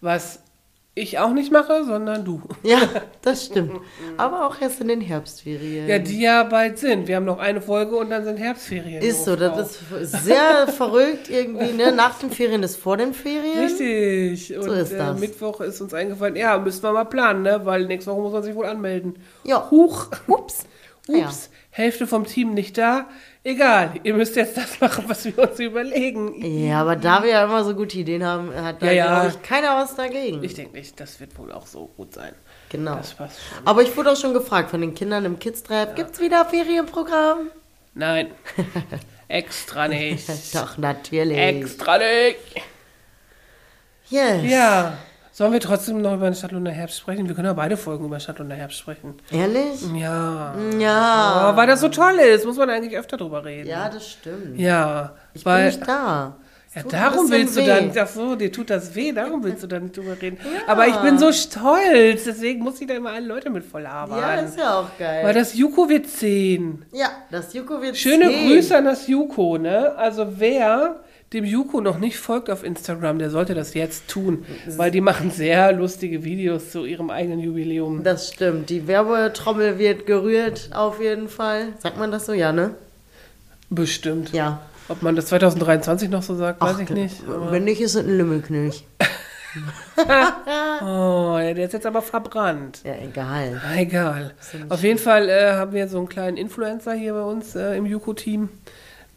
Was 0.01 0.39
ich 0.97 1.19
auch 1.19 1.31
nicht 1.31 1.51
mache, 1.51 1.83
sondern 1.85 2.25
du. 2.25 2.41
Ja, 2.63 2.79
das 3.21 3.45
stimmt. 3.45 3.79
Aber 4.17 4.47
auch 4.47 4.59
erst 4.59 4.81
in 4.81 4.87
den 4.87 5.01
Herbstferien. 5.01 5.87
Ja, 5.87 5.99
die 5.99 6.21
ja 6.21 6.43
bald 6.43 6.79
sind. 6.79 7.07
Wir 7.07 7.17
haben 7.17 7.25
noch 7.25 7.39
eine 7.39 7.61
Folge 7.61 7.95
und 7.95 8.09
dann 8.09 8.23
sind 8.23 8.37
Herbstferien. 8.37 9.01
ist 9.01 9.25
so, 9.25 9.35
das 9.35 9.79
ist 10.01 10.23
sehr 10.23 10.67
verrückt 10.75 11.29
irgendwie, 11.29 11.73
ne? 11.73 11.91
Nach 11.91 12.17
den 12.17 12.31
Ferien 12.31 12.63
ist 12.63 12.77
vor 12.77 12.97
den 12.97 13.13
Ferien. 13.13 13.59
Richtig. 13.59 14.57
Und 14.57 14.69
ist 14.69 14.91
äh, 14.91 14.97
das. 14.97 15.19
Mittwoch 15.19 15.61
ist 15.61 15.79
uns 15.81 15.93
eingefallen, 15.93 16.35
ja, 16.35 16.57
müssen 16.57 16.81
wir 16.83 16.91
mal 16.91 17.05
planen, 17.05 17.43
ne? 17.43 17.61
Weil 17.63 17.85
nächste 17.85 18.11
Woche 18.11 18.21
muss 18.21 18.33
man 18.33 18.43
sich 18.43 18.55
wohl 18.55 18.65
anmelden. 18.65 19.17
Ja. 19.43 19.69
Huch. 19.69 20.07
Ups. 20.27 20.65
Ups. 21.07 21.49
Hälfte 21.69 22.07
vom 22.07 22.25
Team 22.25 22.55
nicht 22.55 22.77
da. 22.77 23.07
Egal, 23.47 23.93
ihr 24.03 24.13
müsst 24.13 24.35
jetzt 24.35 24.57
das 24.57 24.81
machen, 24.81 25.05
was 25.07 25.23
wir 25.23 25.39
uns 25.39 25.57
überlegen. 25.57 26.43
Ja, 26.65 26.81
aber 26.81 26.97
da 26.97 27.23
wir 27.23 27.29
ja 27.29 27.45
immer 27.45 27.63
so 27.63 27.73
gute 27.75 27.97
Ideen 27.97 28.21
haben, 28.25 28.53
hat 28.53 28.81
da, 28.81 28.87
Ja, 28.87 28.91
ja. 28.91 29.19
glaube 29.21 29.29
ich, 29.29 29.41
keiner 29.41 29.73
was 29.77 29.95
dagegen. 29.95 30.43
Ich 30.43 30.53
denke 30.53 30.75
nicht, 30.75 30.99
das 30.99 31.21
wird 31.21 31.37
wohl 31.39 31.53
auch 31.53 31.65
so 31.65 31.85
gut 31.95 32.13
sein. 32.13 32.33
genau. 32.67 32.95
Das 32.97 33.13
passt 33.13 33.39
schon. 33.39 33.65
Aber 33.65 33.81
ich 33.83 33.95
wurde 33.95 34.11
auch 34.11 34.17
schon 34.17 34.33
gefragt 34.33 34.69
von 34.69 34.81
den 34.81 34.93
Kindern 34.93 35.23
im 35.23 35.39
Kids-Treff, 35.39 35.95
gibt's 35.95 36.19
wieder 36.19 36.43
Ferienprogramm? 36.43 37.49
Nein. 37.93 38.31
Extra 39.29 39.87
nicht. 39.87 40.27
Doch, 40.53 40.77
natürlich. 40.77 41.37
Extra 41.37 41.99
nicht. 41.99 42.37
Yes. 44.09 44.43
Ja. 44.43 44.97
Sollen 45.37 45.53
wir 45.53 45.59
trotzdem 45.59 46.01
noch 46.01 46.15
über 46.15 46.31
den 46.31 46.33
Stadtlunder 46.33 46.71
Herbst 46.71 46.97
sprechen? 46.97 47.27
Wir 47.27 47.35
können 47.35 47.45
ja 47.45 47.53
beide 47.53 47.77
Folgen 47.77 48.05
über 48.05 48.19
Stadtlunder 48.19 48.55
Herbst 48.55 48.79
sprechen. 48.79 49.13
Ehrlich? 49.31 49.85
Ja. 49.93 50.55
Ja. 50.79 51.51
Oh, 51.51 51.55
weil 51.55 51.67
das 51.67 51.79
so 51.79 51.89
toll 51.89 52.15
ist, 52.15 52.43
muss 52.43 52.57
man 52.57 52.71
eigentlich 52.71 52.97
öfter 52.97 53.17
drüber 53.17 53.45
reden. 53.45 53.69
Ja, 53.69 53.87
das 53.87 54.09
stimmt. 54.09 54.57
Ja. 54.59 55.13
Ich 55.35 55.43
bin 55.43 55.53
weil, 55.53 55.65
nicht 55.67 55.87
da. 55.87 56.37
ja, 56.73 56.81
darum 56.81 57.29
willst 57.29 57.55
du 57.55 57.61
weh. 57.61 57.67
dann, 57.67 57.91
ach 57.99 58.07
so, 58.07 58.35
dir 58.35 58.51
tut 58.51 58.71
das 58.71 58.95
weh, 58.95 59.11
darum 59.11 59.43
willst 59.43 59.61
du 59.61 59.67
dann 59.67 59.83
nicht 59.83 59.97
drüber 59.97 60.19
reden. 60.19 60.39
Aber 60.65 60.87
ich 60.87 60.95
bin 60.95 61.19
so 61.19 61.31
stolz, 61.31 62.23
deswegen 62.23 62.63
muss 62.63 62.81
ich 62.81 62.87
da 62.87 62.95
immer 62.95 63.11
alle 63.11 63.27
Leute 63.27 63.51
mit 63.51 63.63
voll 63.63 63.83
labern. 63.83 64.17
Ja, 64.17 64.33
ist 64.37 64.57
ja 64.57 64.79
auch 64.79 64.89
geil. 64.97 65.23
Weil 65.23 65.35
das 65.35 65.53
Juko 65.53 65.87
wird 65.87 66.07
10. 66.07 66.83
ja, 66.93 67.11
das 67.29 67.53
Juko 67.53 67.79
wird 67.79 67.95
Schöne 67.95 68.27
10. 68.27 68.47
Grüße 68.47 68.75
an 68.75 68.85
das 68.85 69.05
Juko, 69.05 69.59
ne? 69.59 69.93
Also 69.97 70.39
wer 70.39 70.95
dem 71.33 71.43
Juko 71.43 71.81
noch 71.81 71.97
nicht 71.99 72.17
folgt 72.17 72.49
auf 72.49 72.63
Instagram, 72.63 73.19
der 73.19 73.29
sollte 73.29 73.53
das 73.53 73.73
jetzt 73.73 74.07
tun, 74.07 74.45
weil 74.77 74.91
die 74.91 75.01
machen 75.01 75.29
sehr 75.31 75.73
lustige 75.73 76.23
Videos 76.23 76.71
zu 76.71 76.85
ihrem 76.85 77.09
eigenen 77.09 77.39
Jubiläum. 77.39 78.03
Das 78.03 78.29
stimmt. 78.33 78.69
Die 78.69 78.87
Werbetrommel 78.87 79.77
wird 79.77 80.05
gerührt, 80.05 80.69
auf 80.73 81.01
jeden 81.01 81.27
Fall. 81.27 81.73
Sagt 81.79 81.97
man 81.97 82.11
das 82.11 82.25
so? 82.27 82.33
Ja, 82.33 82.53
ne? 82.53 82.71
Bestimmt. 83.69 84.31
Ja. 84.31 84.61
Ob 84.89 85.01
man 85.03 85.17
das 85.17 85.25
2023 85.25 86.09
noch 86.09 86.23
so 86.23 86.35
sagt, 86.35 86.61
weiß 86.61 86.75
Ach, 86.75 86.79
ich 86.79 86.89
nicht. 86.91 87.15
aber- 87.27 87.51
Wenn 87.51 87.65
nicht, 87.65 87.81
ist 87.81 87.95
es 87.95 88.05
ein 88.05 88.17
Lümmelknilch. 88.17 88.85
Oh, 90.81 91.37
der 91.39 91.57
ist 91.65 91.73
jetzt 91.73 91.85
aber 91.87 92.01
verbrannt. 92.03 92.81
Ja, 92.85 92.93
egal. 93.03 93.59
Egal. 93.75 94.33
Auf 94.69 94.83
jeden 94.83 94.99
Fall 94.99 95.27
äh, 95.29 95.53
haben 95.53 95.73
wir 95.73 95.87
so 95.87 95.97
einen 95.97 96.07
kleinen 96.09 96.37
Influencer 96.37 96.93
hier 96.93 97.13
bei 97.13 97.23
uns 97.23 97.55
äh, 97.55 97.75
im 97.75 97.85
Juko-Team, 97.87 98.49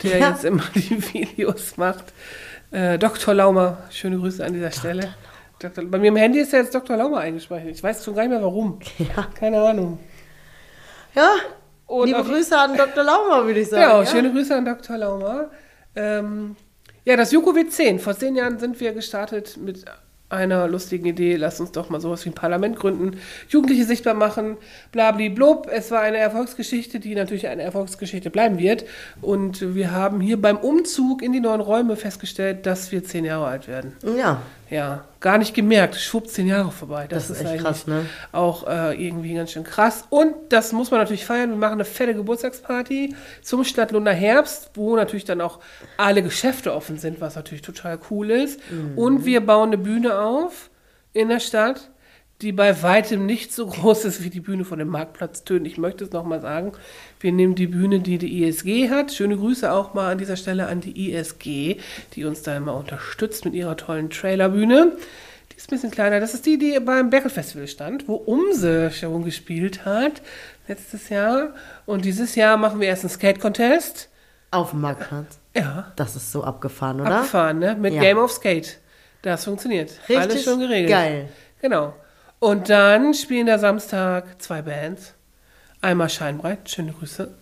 der 0.02 0.18
Ja. 0.18 0.30
jetzt 0.30 0.44
immer 0.44 0.62
die 0.74 1.14
Videos 1.14 1.76
macht. 1.76 2.12
Äh, 2.70 2.98
Dr. 2.98 3.34
Laumer, 3.34 3.78
schöne 3.90 4.18
Grüße 4.18 4.44
an 4.44 4.52
dieser 4.52 4.70
Stelle. 4.70 5.14
Dr. 5.58 5.84
Bei 5.84 5.98
mir 5.98 6.08
im 6.08 6.16
Handy 6.16 6.38
ist 6.40 6.52
ja 6.52 6.60
jetzt 6.60 6.74
Dr. 6.74 6.96
Laumer 6.96 7.18
eingespeichert. 7.18 7.70
Ich 7.70 7.82
weiß 7.82 8.04
schon 8.04 8.14
gar 8.14 8.22
nicht 8.22 8.30
mehr 8.30 8.42
warum. 8.42 8.78
Ja. 8.98 9.26
Keine 9.38 9.60
Ahnung. 9.60 9.98
Ja, 11.14 11.30
Und 11.86 12.06
liebe 12.06 12.22
Grüße 12.22 12.56
an 12.56 12.76
Dr. 12.76 13.02
Laumer, 13.04 13.44
würde 13.46 13.60
ich 13.60 13.68
sagen. 13.68 13.82
Genau, 13.82 14.00
ja? 14.00 14.06
schöne 14.06 14.30
Grüße 14.32 14.54
an 14.56 14.64
Dr. 14.64 14.96
Laumer. 14.96 15.50
Ähm, 15.96 16.56
ja, 17.04 17.16
das 17.16 17.32
Juko 17.32 17.50
W10. 17.50 17.98
Vor 17.98 18.16
zehn 18.16 18.36
Jahren 18.36 18.58
sind 18.58 18.78
wir 18.78 18.92
gestartet 18.92 19.56
mit 19.56 19.84
einer 20.30 20.68
lustigen 20.68 21.06
Idee. 21.06 21.36
Lass 21.36 21.60
uns 21.60 21.72
doch 21.72 21.90
mal 21.90 22.00
sowas 22.00 22.24
wie 22.24 22.30
ein 22.30 22.34
Parlament 22.34 22.76
gründen, 22.76 23.18
Jugendliche 23.48 23.84
sichtbar 23.84 24.14
machen, 24.14 24.56
blabli-blub. 24.92 25.68
Es 25.70 25.90
war 25.90 26.00
eine 26.00 26.18
Erfolgsgeschichte, 26.18 27.00
die 27.00 27.14
natürlich 27.14 27.48
eine 27.48 27.62
Erfolgsgeschichte 27.62 28.30
bleiben 28.30 28.58
wird. 28.58 28.84
Und 29.20 29.74
wir 29.74 29.90
haben 29.90 30.20
hier 30.20 30.40
beim 30.40 30.56
Umzug 30.56 31.22
in 31.22 31.32
die 31.32 31.40
neuen 31.40 31.60
Räume 31.60 31.96
festgestellt, 31.96 32.66
dass 32.66 32.92
wir 32.92 33.04
zehn 33.04 33.24
Jahre 33.24 33.46
alt 33.46 33.68
werden. 33.68 33.92
Ja, 34.18 34.40
Ja, 34.70 35.04
gar 35.18 35.36
nicht 35.38 35.52
gemerkt. 35.52 35.96
Schwupp, 35.96 36.28
zehn 36.28 36.46
Jahre 36.46 36.70
vorbei. 36.70 37.06
Das, 37.08 37.26
Das 37.26 37.30
ist 37.30 37.36
ist, 37.36 37.42
echt 37.42 37.50
eigentlich 37.50 37.62
krass, 37.62 37.86
ne? 37.88 38.06
auch 38.30 38.66
äh, 38.68 39.04
irgendwie 39.04 39.34
ganz 39.34 39.50
schön 39.50 39.64
krass. 39.64 40.04
Und 40.10 40.34
das 40.50 40.72
muss 40.72 40.92
man 40.92 41.00
natürlich 41.00 41.24
feiern. 41.26 41.50
Wir 41.50 41.56
machen 41.56 41.74
eine 41.74 41.84
fette 41.84 42.14
Geburtstagsparty 42.14 43.14
zum 43.42 43.64
Stadtlunder 43.64 44.12
Herbst, 44.12 44.70
wo 44.74 44.94
natürlich 44.94 45.24
dann 45.24 45.40
auch 45.40 45.58
alle 45.96 46.22
Geschäfte 46.22 46.72
offen 46.72 46.98
sind, 46.98 47.20
was 47.20 47.34
natürlich 47.34 47.62
total 47.62 47.98
cool 48.10 48.30
ist. 48.30 48.60
Mhm. 48.70 48.96
Und 48.96 49.24
wir 49.24 49.44
bauen 49.44 49.70
eine 49.70 49.78
Bühne 49.78 50.20
auf 50.20 50.70
in 51.12 51.28
der 51.28 51.40
Stadt, 51.40 51.90
die 52.42 52.52
bei 52.52 52.82
weitem 52.82 53.26
nicht 53.26 53.52
so 53.52 53.66
groß 53.66 54.04
ist 54.06 54.22
wie 54.24 54.30
die 54.30 54.40
Bühne 54.40 54.64
von 54.64 54.78
dem 54.78 54.88
Marktplatz 54.88 55.44
Tönen. 55.44 55.66
Ich 55.66 55.76
möchte 55.78 56.04
es 56.04 56.12
nochmal 56.12 56.40
sagen. 56.40 56.72
Wir 57.20 57.32
nehmen 57.32 57.54
die 57.54 57.66
Bühne, 57.66 58.00
die 58.00 58.18
die 58.18 58.42
ISG 58.44 58.88
hat. 58.90 59.12
Schöne 59.12 59.36
Grüße 59.36 59.70
auch 59.72 59.94
mal 59.94 60.10
an 60.12 60.18
dieser 60.18 60.36
Stelle 60.36 60.66
an 60.68 60.80
die 60.80 61.10
ISG, 61.12 61.76
die 62.14 62.24
uns 62.24 62.42
da 62.42 62.56
immer 62.56 62.74
unterstützt 62.74 63.44
mit 63.44 63.54
ihrer 63.54 63.76
tollen 63.76 64.10
Trailerbühne. 64.10 64.92
Die 65.52 65.56
ist 65.56 65.68
ein 65.68 65.74
bisschen 65.74 65.90
kleiner. 65.90 66.20
Das 66.20 66.32
ist 66.34 66.46
die, 66.46 66.56
die 66.58 66.78
beim 66.80 67.10
Berkel 67.10 67.30
Festival 67.30 67.66
stand, 67.68 68.08
wo 68.08 68.14
Umse 68.14 68.90
schon 68.90 69.24
gespielt 69.24 69.84
hat 69.84 70.22
letztes 70.68 71.08
Jahr. 71.08 71.54
Und 71.86 72.04
dieses 72.04 72.34
Jahr 72.36 72.56
machen 72.56 72.80
wir 72.80 72.88
erst 72.88 73.04
einen 73.04 73.10
Skate-Contest. 73.10 74.08
auf 74.52 74.70
dem 74.70 74.80
Marktplatz. 74.80 75.38
Ja, 75.54 75.92
Das 75.96 76.16
ist 76.16 76.32
so 76.32 76.42
abgefahren, 76.44 77.00
oder? 77.00 77.16
abgefahren, 77.16 77.58
ne? 77.58 77.76
Mit 77.78 77.92
Ja. 77.94 78.00
Game 78.00 78.18
of 78.18 78.30
Skate. 78.32 78.78
Das 79.22 79.44
funktioniert. 79.44 79.90
Richtig 80.08 80.16
Alles 80.18 80.44
schon 80.44 80.60
geregelt. 80.60 80.88
geil. 80.90 81.28
Genau. 81.60 81.92
Und 82.40 82.70
dann 82.70 83.12
spielen 83.12 83.46
da 83.46 83.58
Samstag 83.58 84.40
zwei 84.40 84.62
Bands. 84.62 85.14
Einmal 85.82 86.08
Scheinbreit, 86.08 86.68
schöne 86.70 86.92
Grüße 86.92 87.32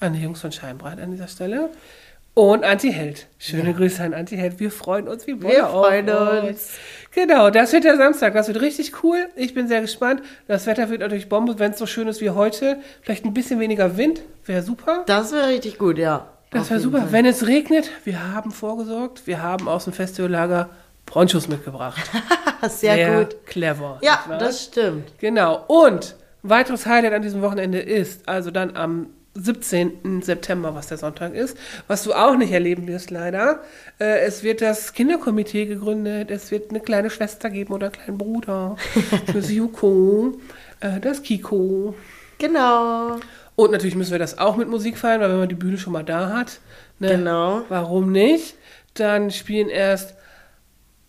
an 0.00 0.12
die 0.12 0.20
Jungs 0.22 0.40
von 0.40 0.52
Scheinbreit 0.52 1.00
an 1.00 1.10
dieser 1.10 1.28
Stelle. 1.28 1.70
Und 2.32 2.64
Antiheld. 2.64 3.26
Schöne 3.38 3.74
Grüße 3.74 4.02
an 4.02 4.14
Antiheld. 4.14 4.60
Wir 4.60 4.70
freuen 4.70 5.08
uns 5.08 5.26
wie 5.26 5.34
Bolle 5.34 5.54
Wir 5.54 5.66
freuen 5.66 6.08
euch. 6.10 6.50
uns. 6.50 6.70
Genau, 7.12 7.50
das 7.50 7.72
wird 7.72 7.84
der 7.84 7.96
Samstag. 7.96 8.34
Das 8.34 8.46
wird 8.46 8.60
richtig 8.60 9.02
cool. 9.02 9.26
Ich 9.36 9.54
bin 9.54 9.68
sehr 9.68 9.80
gespannt. 9.80 10.22
Das 10.46 10.66
Wetter 10.66 10.90
wird 10.90 11.00
natürlich 11.00 11.28
Bombe, 11.28 11.58
wenn 11.58 11.72
es 11.72 11.78
so 11.78 11.86
schön 11.86 12.06
ist 12.08 12.20
wie 12.20 12.30
heute. 12.30 12.78
Vielleicht 13.02 13.24
ein 13.24 13.34
bisschen 13.34 13.58
weniger 13.58 13.96
Wind. 13.96 14.20
Wäre 14.44 14.62
super. 14.62 15.02
Das 15.06 15.32
wäre 15.32 15.48
richtig 15.48 15.78
gut, 15.78 15.98
ja. 15.98 16.28
Das 16.50 16.70
wäre 16.70 16.78
super. 16.78 16.98
Fall. 16.98 17.12
Wenn 17.12 17.26
es 17.26 17.46
regnet, 17.46 17.90
wir 18.04 18.32
haben 18.34 18.52
vorgesorgt. 18.52 19.26
Wir 19.26 19.42
haben 19.42 19.66
aus 19.66 19.84
dem 19.84 19.92
Festivallager 19.92 20.68
Ponchos 21.06 21.48
mitgebracht. 21.48 22.00
Sehr, 22.68 23.24
gut. 23.24 23.36
clever. 23.46 23.98
Ja, 24.02 24.24
das 24.38 24.64
stimmt. 24.64 25.18
Genau. 25.18 25.64
Und 25.68 26.16
weiteres 26.42 26.86
Highlight 26.86 27.12
an 27.14 27.22
diesem 27.22 27.42
Wochenende 27.42 27.78
ist, 27.78 28.28
also 28.28 28.50
dann 28.50 28.76
am 28.76 29.08
17. 29.34 30.22
September, 30.22 30.74
was 30.74 30.86
der 30.86 30.96
Sonntag 30.98 31.34
ist, 31.34 31.56
was 31.88 32.02
du 32.04 32.14
auch 32.14 32.36
nicht 32.36 32.52
erleben 32.52 32.86
wirst, 32.86 33.10
leider. 33.10 33.60
Äh, 34.00 34.20
es 34.20 34.42
wird 34.42 34.62
das 34.62 34.94
Kinderkomitee 34.94 35.66
gegründet, 35.66 36.30
es 36.30 36.50
wird 36.50 36.70
eine 36.70 36.80
kleine 36.80 37.10
Schwester 37.10 37.50
geben 37.50 37.74
oder 37.74 37.86
einen 37.86 37.92
kleinen 37.94 38.18
Bruder. 38.18 38.76
Das 39.34 39.50
Yuko, 39.50 40.38
äh, 40.80 41.00
das 41.00 41.22
Kiko. 41.22 41.94
Genau. 42.38 43.16
Und 43.56 43.72
natürlich 43.72 43.94
müssen 43.96 44.12
wir 44.12 44.18
das 44.18 44.38
auch 44.38 44.56
mit 44.56 44.68
Musik 44.68 44.96
feiern, 44.98 45.20
weil 45.20 45.30
wenn 45.30 45.38
man 45.38 45.48
die 45.48 45.54
Bühne 45.54 45.78
schon 45.78 45.92
mal 45.92 46.04
da 46.04 46.30
hat, 46.30 46.60
ne, 46.98 47.08
Genau. 47.10 47.62
warum 47.68 48.12
nicht? 48.12 48.54
Dann 48.94 49.30
spielen 49.30 49.68
erst 49.68 50.14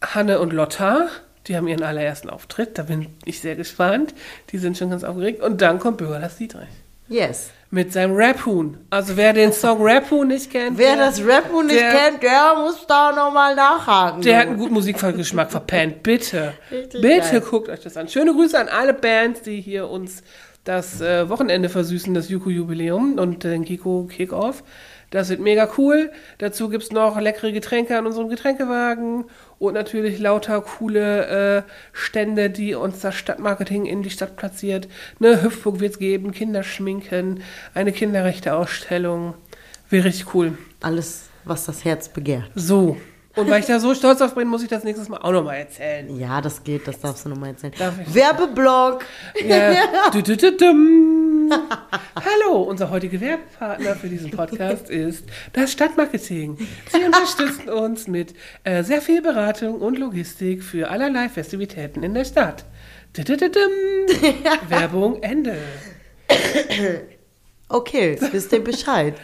Hanne 0.02 0.40
und 0.40 0.54
Lotta, 0.54 1.08
die 1.48 1.56
haben 1.56 1.68
ihren 1.68 1.84
allerersten 1.84 2.30
Auftritt, 2.30 2.78
da 2.78 2.84
bin 2.84 3.08
ich 3.26 3.40
sehr 3.42 3.56
gespannt. 3.56 4.14
Die 4.52 4.58
sind 4.58 4.78
schon 4.78 4.90
ganz 4.90 5.04
aufgeregt. 5.04 5.42
Und 5.42 5.62
dann 5.62 5.80
kommt 5.80 5.98
Bürger 5.98 6.20
Dietrich 6.40 6.68
Yes. 7.10 7.52
mit 7.72 7.94
seinem 7.94 8.16
Rap-Huhn. 8.16 8.78
Also 8.90 9.16
wer 9.16 9.32
den 9.32 9.54
Song 9.54 9.82
Rap-Huhn 9.82 10.28
nicht 10.28 10.52
kennt, 10.52 10.78
Wer 10.78 10.98
der, 10.98 11.06
das 11.06 11.20
Rap 11.26 11.46
nicht 11.66 11.80
der- 11.80 11.92
kennt, 11.92 12.22
der 12.22 12.54
muss 12.58 12.86
da 12.86 13.14
nochmal 13.14 13.56
nachhaken. 13.56 14.22
der 14.22 14.40
hat 14.40 14.48
einen 14.48 14.58
guten 14.58 14.74
Musikgeschmack 14.74 15.50
verpennt. 15.52 16.04
Bitte, 16.04 16.52
Richtig 16.70 17.02
bitte 17.02 17.32
geil. 17.32 17.42
guckt 17.50 17.70
euch 17.70 17.80
das 17.80 17.96
an. 17.96 18.10
Schöne 18.10 18.34
Grüße 18.34 18.60
an 18.60 18.68
alle 18.68 18.94
Bands, 18.94 19.42
die 19.42 19.62
hier 19.62 19.90
uns 19.90 20.22
das 20.66 21.00
äh, 21.00 21.30
Wochenende 21.30 21.70
versüßen, 21.70 22.14
das 22.14 22.28
Yuko-Jubiläum 22.30 23.18
und 23.20 23.46
den 23.46 23.64
Kiko 23.64 24.04
Kickoff. 24.12 24.64
Das 25.10 25.30
wird 25.30 25.40
mega 25.40 25.70
cool. 25.78 26.12
Dazu 26.38 26.70
gibt 26.70 26.84
es 26.84 26.92
noch 26.92 27.20
leckere 27.20 27.54
Getränke 27.54 27.98
an 27.98 28.06
unserem 28.06 28.28
Getränkewagen 28.28 29.26
und 29.58 29.74
natürlich 29.74 30.20
lauter 30.20 30.60
coole 30.62 31.64
äh, 31.66 31.72
Stände, 31.94 32.50
die 32.50 32.76
uns 32.76 33.00
das 33.00 33.16
Stadtmarketing 33.16 33.86
in 33.86 34.04
die 34.04 34.10
Stadt 34.10 34.36
platziert. 34.36 34.88
Ne, 35.20 35.42
Hüpfburg 35.42 35.80
wird 35.80 35.94
es 35.94 36.00
geben, 36.00 36.32
Kinderschminken, 36.32 37.42
eine 37.74 37.94
Kinderrechte-Ausstellung. 37.94 39.36
Wäre 39.90 40.06
richtig 40.06 40.34
cool. 40.34 40.58
Alles, 40.82 41.30
was 41.46 41.66
das 41.66 41.86
Herz 41.86 42.10
begehrt. 42.10 42.52
So. 42.56 42.98
Und 43.38 43.50
weil 43.50 43.60
ich 43.60 43.68
da 43.68 43.80
so 43.80 43.94
stolz 43.94 44.20
auf 44.22 44.34
bin, 44.34 44.48
muss 44.48 44.64
ich 44.64 44.70
das 44.70 44.84
nächstes 44.84 45.10
Mal 45.10 45.20
auch 45.20 45.32
nochmal 45.32 45.58
erzählen. 45.58 46.20
Ja, 46.20 46.42
das 46.42 46.64
geht, 46.64 46.88
das 46.88 47.00
darfst 47.00 47.24
du 47.26 47.30
nochmal 47.30 47.50
erzählen. 47.50 47.74
Werbeblock! 48.08 49.06
Ja. 49.48 50.10
Du, 50.12 50.24
du, 50.24 50.36
du. 50.36 50.66
Hallo, 52.16 52.64
unser 52.64 52.90
heutiger 52.90 53.22
Werbepartner 53.22 53.96
für 53.96 54.10
diesen 54.10 54.32
Podcast 54.32 54.90
ist 54.90 55.26
das 55.54 55.72
Stadtmarketing. 55.72 56.58
Sie 56.92 57.04
unterstützen 57.04 57.70
uns 57.70 58.08
mit 58.08 58.34
äh, 58.64 58.84
sehr 58.84 59.02
viel 59.02 59.22
Beratung 59.22 59.80
und 59.80 59.98
Logistik 59.98 60.64
für 60.64 60.90
allerlei 60.90 61.30
Festivitäten 61.30 62.04
in 62.04 62.14
der 62.14 62.26
Stadt. 62.26 62.66
Werbung 64.68 65.22
Ende. 65.24 65.58
Okay, 67.70 68.12
jetzt 68.12 68.34
wisst 68.34 68.52
ihr 68.52 68.64
Bescheid. 68.64 69.16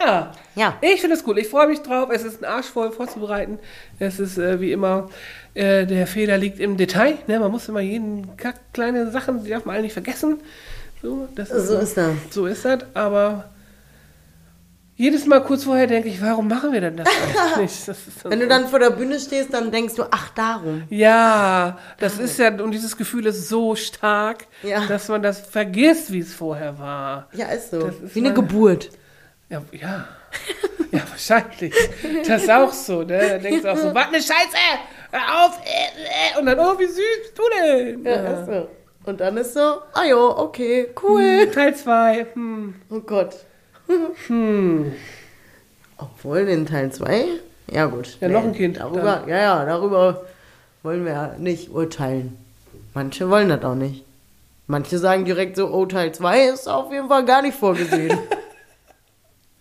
Ja. 0.00 0.32
Ja. 0.54 0.74
Ich 0.80 1.00
finde 1.00 1.16
es 1.16 1.26
cool. 1.26 1.38
Ich 1.38 1.48
freue 1.48 1.68
mich 1.68 1.80
drauf. 1.82 2.08
Es 2.12 2.24
ist 2.24 2.42
ein 2.42 2.44
Arsch 2.50 2.66
voll 2.66 2.90
vorzubereiten. 2.90 3.58
Es 3.98 4.18
ist 4.18 4.38
äh, 4.38 4.60
wie 4.60 4.72
immer, 4.72 5.10
äh, 5.54 5.86
der 5.86 6.06
Fehler 6.06 6.38
liegt 6.38 6.58
im 6.58 6.76
Detail. 6.76 7.18
Ne? 7.26 7.38
Man 7.38 7.50
muss 7.50 7.68
immer 7.68 7.80
jeden 7.80 8.36
Kack, 8.36 8.56
kleine 8.72 9.10
Sachen, 9.10 9.44
die 9.44 9.50
darf 9.50 9.64
man 9.64 9.74
alle 9.74 9.84
nicht 9.84 9.92
vergessen. 9.92 10.40
So, 11.02 11.28
das 11.34 11.50
ist 11.50 11.66
So 11.68 11.78
ist 11.78 11.96
das. 11.96 12.10
So 12.30 12.46
ist 12.46 12.64
das. 12.64 12.80
Aber 12.94 13.50
jedes 14.96 15.24
Mal 15.26 15.42
kurz 15.42 15.64
vorher 15.64 15.86
denke 15.86 16.08
ich, 16.10 16.20
warum 16.20 16.46
machen 16.48 16.72
wir 16.72 16.80
denn 16.82 16.96
das 16.98 17.06
eigentlich 17.08 17.86
nicht? 17.88 18.24
Wenn 18.24 18.40
du 18.40 18.46
dann 18.48 18.68
vor 18.68 18.78
der 18.78 18.90
Bühne 18.90 19.18
stehst, 19.18 19.52
dann 19.54 19.70
denkst 19.70 19.94
du, 19.94 20.04
ach, 20.10 20.28
darum. 20.34 20.82
ja, 20.90 21.78
das 21.98 22.18
ist 22.18 22.38
ja, 22.38 22.48
und 22.50 22.70
dieses 22.72 22.96
Gefühl 22.98 23.24
ist 23.26 23.48
so 23.48 23.74
stark, 23.76 24.46
Ja. 24.62 24.86
dass 24.86 25.08
man 25.08 25.22
das 25.22 25.40
vergisst, 25.40 26.12
wie 26.12 26.18
es 26.18 26.34
vorher 26.34 26.78
war. 26.78 27.28
Ja, 27.32 27.46
ist 27.46 27.70
so. 27.70 27.86
Ist 27.86 28.14
Wie 28.14 28.18
eine 28.20 28.34
Geburt. 28.34 28.90
Ja, 29.50 29.62
ja. 29.72 30.08
Ja, 30.92 31.02
wahrscheinlich. 31.08 31.74
Das 32.26 32.42
ist 32.42 32.50
auch 32.50 32.72
so, 32.72 33.02
ne? 33.02 33.18
Da 33.18 33.38
denkst 33.38 33.62
du 33.62 33.72
auch 33.72 33.76
so, 33.76 33.94
was 33.94 34.06
eine 34.06 34.22
Scheiße! 34.22 34.56
Hör 35.10 35.44
auf! 35.44 35.60
Äh, 35.64 36.36
äh. 36.36 36.38
Und 36.38 36.46
dann, 36.46 36.58
oh, 36.58 36.78
wie 36.78 36.86
süß 36.86 37.34
du 37.34 37.42
denn? 37.56 38.04
Ja, 38.04 38.40
ist 38.40 38.46
so. 38.46 38.68
Und 39.06 39.20
dann 39.20 39.36
ist 39.36 39.54
so, 39.54 39.60
ah 39.60 40.04
jo, 40.08 40.36
okay, 40.36 40.88
cool. 41.02 41.50
Teil 41.52 41.74
2. 41.74 42.26
Hm. 42.34 42.74
Oh 42.90 43.00
Gott. 43.00 43.36
Hm. 44.26 44.92
Obwohl 45.96 46.48
in 46.48 46.66
Teil 46.66 46.92
2? 46.92 47.24
Ja, 47.72 47.86
gut. 47.86 48.18
Ja, 48.20 48.28
noch 48.28 48.44
ein 48.44 48.52
Kind 48.52 48.78
Darüber, 48.78 49.24
ja, 49.26 49.36
ja, 49.36 49.64
darüber 49.64 50.26
wollen 50.82 51.04
wir 51.04 51.12
ja 51.12 51.34
nicht 51.38 51.70
urteilen. 51.70 52.36
Manche 52.94 53.28
wollen 53.30 53.48
das 53.48 53.64
auch 53.64 53.74
nicht. 53.74 54.04
Manche 54.66 54.98
sagen 54.98 55.24
direkt 55.24 55.56
so, 55.56 55.68
oh, 55.72 55.86
Teil 55.86 56.12
2 56.12 56.44
ist 56.48 56.68
auf 56.68 56.92
jeden 56.92 57.08
Fall 57.08 57.24
gar 57.24 57.42
nicht 57.42 57.58
vorgesehen. 57.58 58.16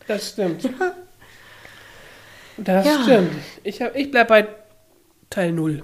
Das 0.10 0.30
stimmt. 0.30 0.68
Das 2.58 2.86
Ja. 2.86 3.04
stimmt. 3.04 3.32
Ich, 3.64 3.80
hab, 3.82 3.96
ich 3.96 4.10
bleib 4.10 4.28
bei 4.28 4.48
Teil 5.30 5.52
0. 5.52 5.84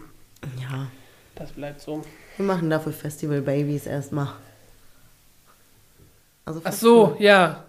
ja, 0.60 0.88
Das 1.36 1.52
bleibt 1.52 1.80
so. 1.80 2.04
wir 2.38 2.46
machen 2.46 2.70
dafür 2.70 2.92
Festival 2.92 3.42
Babies 3.42 3.86
erstmal. 3.86 4.30
Also 6.44 6.62
Ach 6.64 6.74
so, 6.74 7.16
ja. 7.20 7.66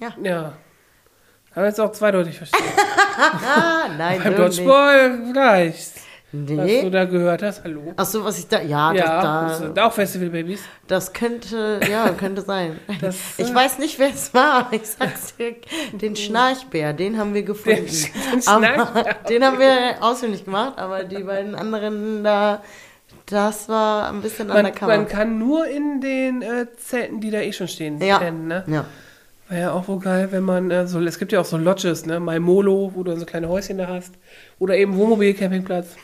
Ja. 0.00 0.14
Ja. 0.22 0.42
Kann 1.54 1.62
man 1.62 1.66
jetzt 1.66 1.80
auch 1.80 1.92
zweideutig 1.92 2.36
verstehen. 2.38 2.62
Ah, 3.16 3.88
nein, 3.96 4.20
Beim 4.22 4.36
Dodgeball 4.36 5.32
vielleicht. 6.30 6.58
Was 6.58 6.66
du 6.66 6.84
Nee. 6.84 6.90
da 6.90 7.04
gehört 7.04 7.42
hast, 7.42 7.64
hallo. 7.64 7.92
Ach 7.96 8.04
so, 8.04 8.24
was 8.24 8.38
ich 8.38 8.48
da, 8.48 8.60
ja, 8.60 8.92
Ja, 8.92 9.20
das, 9.20 9.58
da, 9.58 9.66
sind 9.66 9.78
auch 9.78 9.92
Festival-Babys. 9.92 10.60
das 10.86 11.12
könnte, 11.12 11.80
ja, 11.90 12.08
könnte 12.10 12.42
sein. 12.42 12.78
Das, 13.00 13.16
Ich 13.38 13.50
äh, 13.50 13.54
weiß 13.54 13.78
nicht, 13.78 13.98
wer 13.98 14.10
es 14.10 14.32
war. 14.34 14.68
Ich 14.72 14.86
sag's 14.86 15.36
dir, 15.36 15.56
den 15.92 16.16
Schnarchbär, 16.16 16.92
den 16.92 17.18
haben 17.18 17.34
wir 17.34 17.42
gefunden. 17.42 17.86
Den 17.86 18.42
aber, 18.46 18.66
Schnarchbär, 18.66 19.16
den 19.28 19.44
haben 19.44 19.58
wir 19.58 19.96
auswendig 20.00 20.44
gemacht, 20.44 20.78
aber 20.78 21.04
die 21.04 21.22
beiden 21.22 21.54
anderen 21.54 22.22
da, 22.24 22.62
das 23.26 23.68
war 23.68 24.08
ein 24.10 24.22
bisschen 24.22 24.48
Man, 24.48 24.58
undercover. 24.58 24.96
man 24.96 25.08
kann 25.08 25.38
nur 25.38 25.66
in 25.66 26.00
den 26.00 26.42
äh, 26.42 26.66
Zelten, 26.76 27.20
die 27.20 27.30
da 27.30 27.40
eh 27.40 27.52
schon 27.52 27.68
stehen, 27.68 28.00
ja. 28.00 28.18
pennen, 28.18 28.48
ne? 28.48 28.64
ja. 28.66 28.84
Wäre 29.50 29.62
ja 29.62 29.72
auch 29.72 29.88
wohl 29.88 29.98
geil, 29.98 30.28
wenn 30.30 30.42
man 30.42 30.70
äh, 30.70 30.86
so, 30.86 31.00
es 31.00 31.18
gibt 31.18 31.32
ja 31.32 31.40
auch 31.40 31.44
so 31.46 31.56
Lodges, 31.56 32.04
ne? 32.04 32.20
Maimolo, 32.20 32.92
wo 32.94 33.02
du 33.02 33.16
so 33.16 33.24
kleine 33.24 33.48
Häuschen 33.48 33.78
da 33.78 33.88
hast. 33.88 34.12
Oder 34.58 34.76
eben 34.76 34.94
Wohnmobil-Campingplatz. 34.98 35.96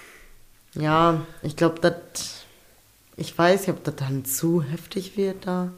Ja, 0.74 1.20
ich 1.42 1.56
glaube, 1.56 1.76
das, 1.80 1.94
ich 3.16 3.37
weiß 3.37 3.60
nicht, 3.66 3.70
ob 3.76 3.84
das 3.84 3.96
dann 3.96 4.24
zu 4.24 4.62
heftig 4.62 5.16
wird 5.16 5.46
da. 5.46 5.70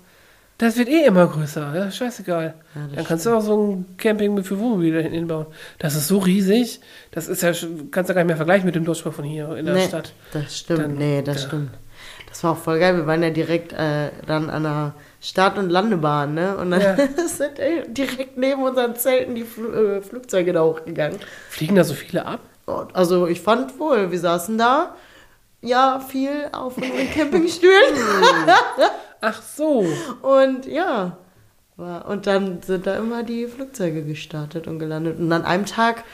Das 0.59 0.79
wird 0.79 0.89
eh 0.89 1.05
immer 1.05 1.27
größer, 1.27 1.75
ja? 1.77 1.91
scheißegal. 1.91 2.55
Ja, 2.75 2.89
Dann 2.95 3.05
kannst 3.05 3.27
du 3.27 3.37
auch 3.37 3.43
so 3.43 3.61
ein 3.75 3.97
Camping 3.99 4.33
mit 4.33 4.47
für 4.47 4.59
Wohnmobil 4.59 4.91
da 4.95 5.01
hinten 5.01 5.15
hinbauen. 5.17 5.47
Das 5.79 5.95
ist 5.95 6.09
so 6.09 6.17
riesig, 6.17 6.81
das 7.11 7.29
ist 7.29 7.43
ja, 7.43 7.53
kannst 7.91 8.09
du 8.09 8.15
gar 8.15 8.23
nicht 8.23 8.29
mehr 8.29 8.37
vergleichen 8.37 8.65
mit 8.65 8.75
dem 8.75 8.87
Dodgeball 8.87 9.13
von 9.13 9.25
hier 9.27 9.55
in 9.57 9.67
der 9.67 9.75
nee, 9.75 9.87
Stadt. 9.87 10.15
das 10.33 10.57
stimmt, 10.57 10.81
Dann- 10.81 10.95
nee, 10.95 11.21
das 11.21 11.43
ja. 11.43 11.49
stimmt. 11.49 11.71
Das 12.31 12.43
war 12.43 12.53
auch 12.53 12.57
voll 12.59 12.79
geil. 12.79 12.97
Wir 12.97 13.07
waren 13.07 13.23
ja 13.23 13.31
direkt 13.31 13.73
äh, 13.75 14.11
dann 14.27 14.49
an 14.51 14.63
der 14.63 14.95
Start- 15.21 15.59
und 15.59 15.69
Landebahn, 15.71 16.35
ne? 16.35 16.57
Und 16.57 16.71
dann 16.71 16.81
Ja. 16.81 16.97
sind 17.27 17.53
direkt 17.97 18.37
neben 18.39 18.63
unseren 18.63 18.95
Zelten 18.97 19.35
die 19.35 19.45
Fl 19.45 19.99
äh, 19.99 20.03
Flugzeuge 20.03 20.53
da 20.55 20.63
hochgegangen. 20.65 21.19
Fliegen 21.51 21.77
da 21.77 21.85
so 21.85 21.95
viele 21.95 22.25
ab? 22.27 22.41
Also 22.67 23.27
ich 23.27 23.41
fand 23.41 23.79
wohl, 23.79 24.11
wir 24.11 24.19
saßen 24.19 24.59
da, 24.59 24.97
ja, 25.61 26.01
viel 26.01 26.49
auf 26.53 26.77
unseren 26.77 27.11
Campingstühlen. 27.11 27.95
Ach 29.21 29.43
so. 29.43 29.87
und 30.23 30.67
ja, 30.67 31.17
war, 31.77 32.07
und 32.09 32.27
dann 32.27 32.63
sind 32.63 32.87
da 32.87 32.97
immer 32.97 33.23
die 33.23 33.47
Flugzeuge 33.47 34.03
gestartet 34.03 34.67
und 34.67 34.79
gelandet. 34.79 35.19
Und 35.19 35.31
an 35.33 35.45
einem 35.45 35.67
Tag 35.67 36.05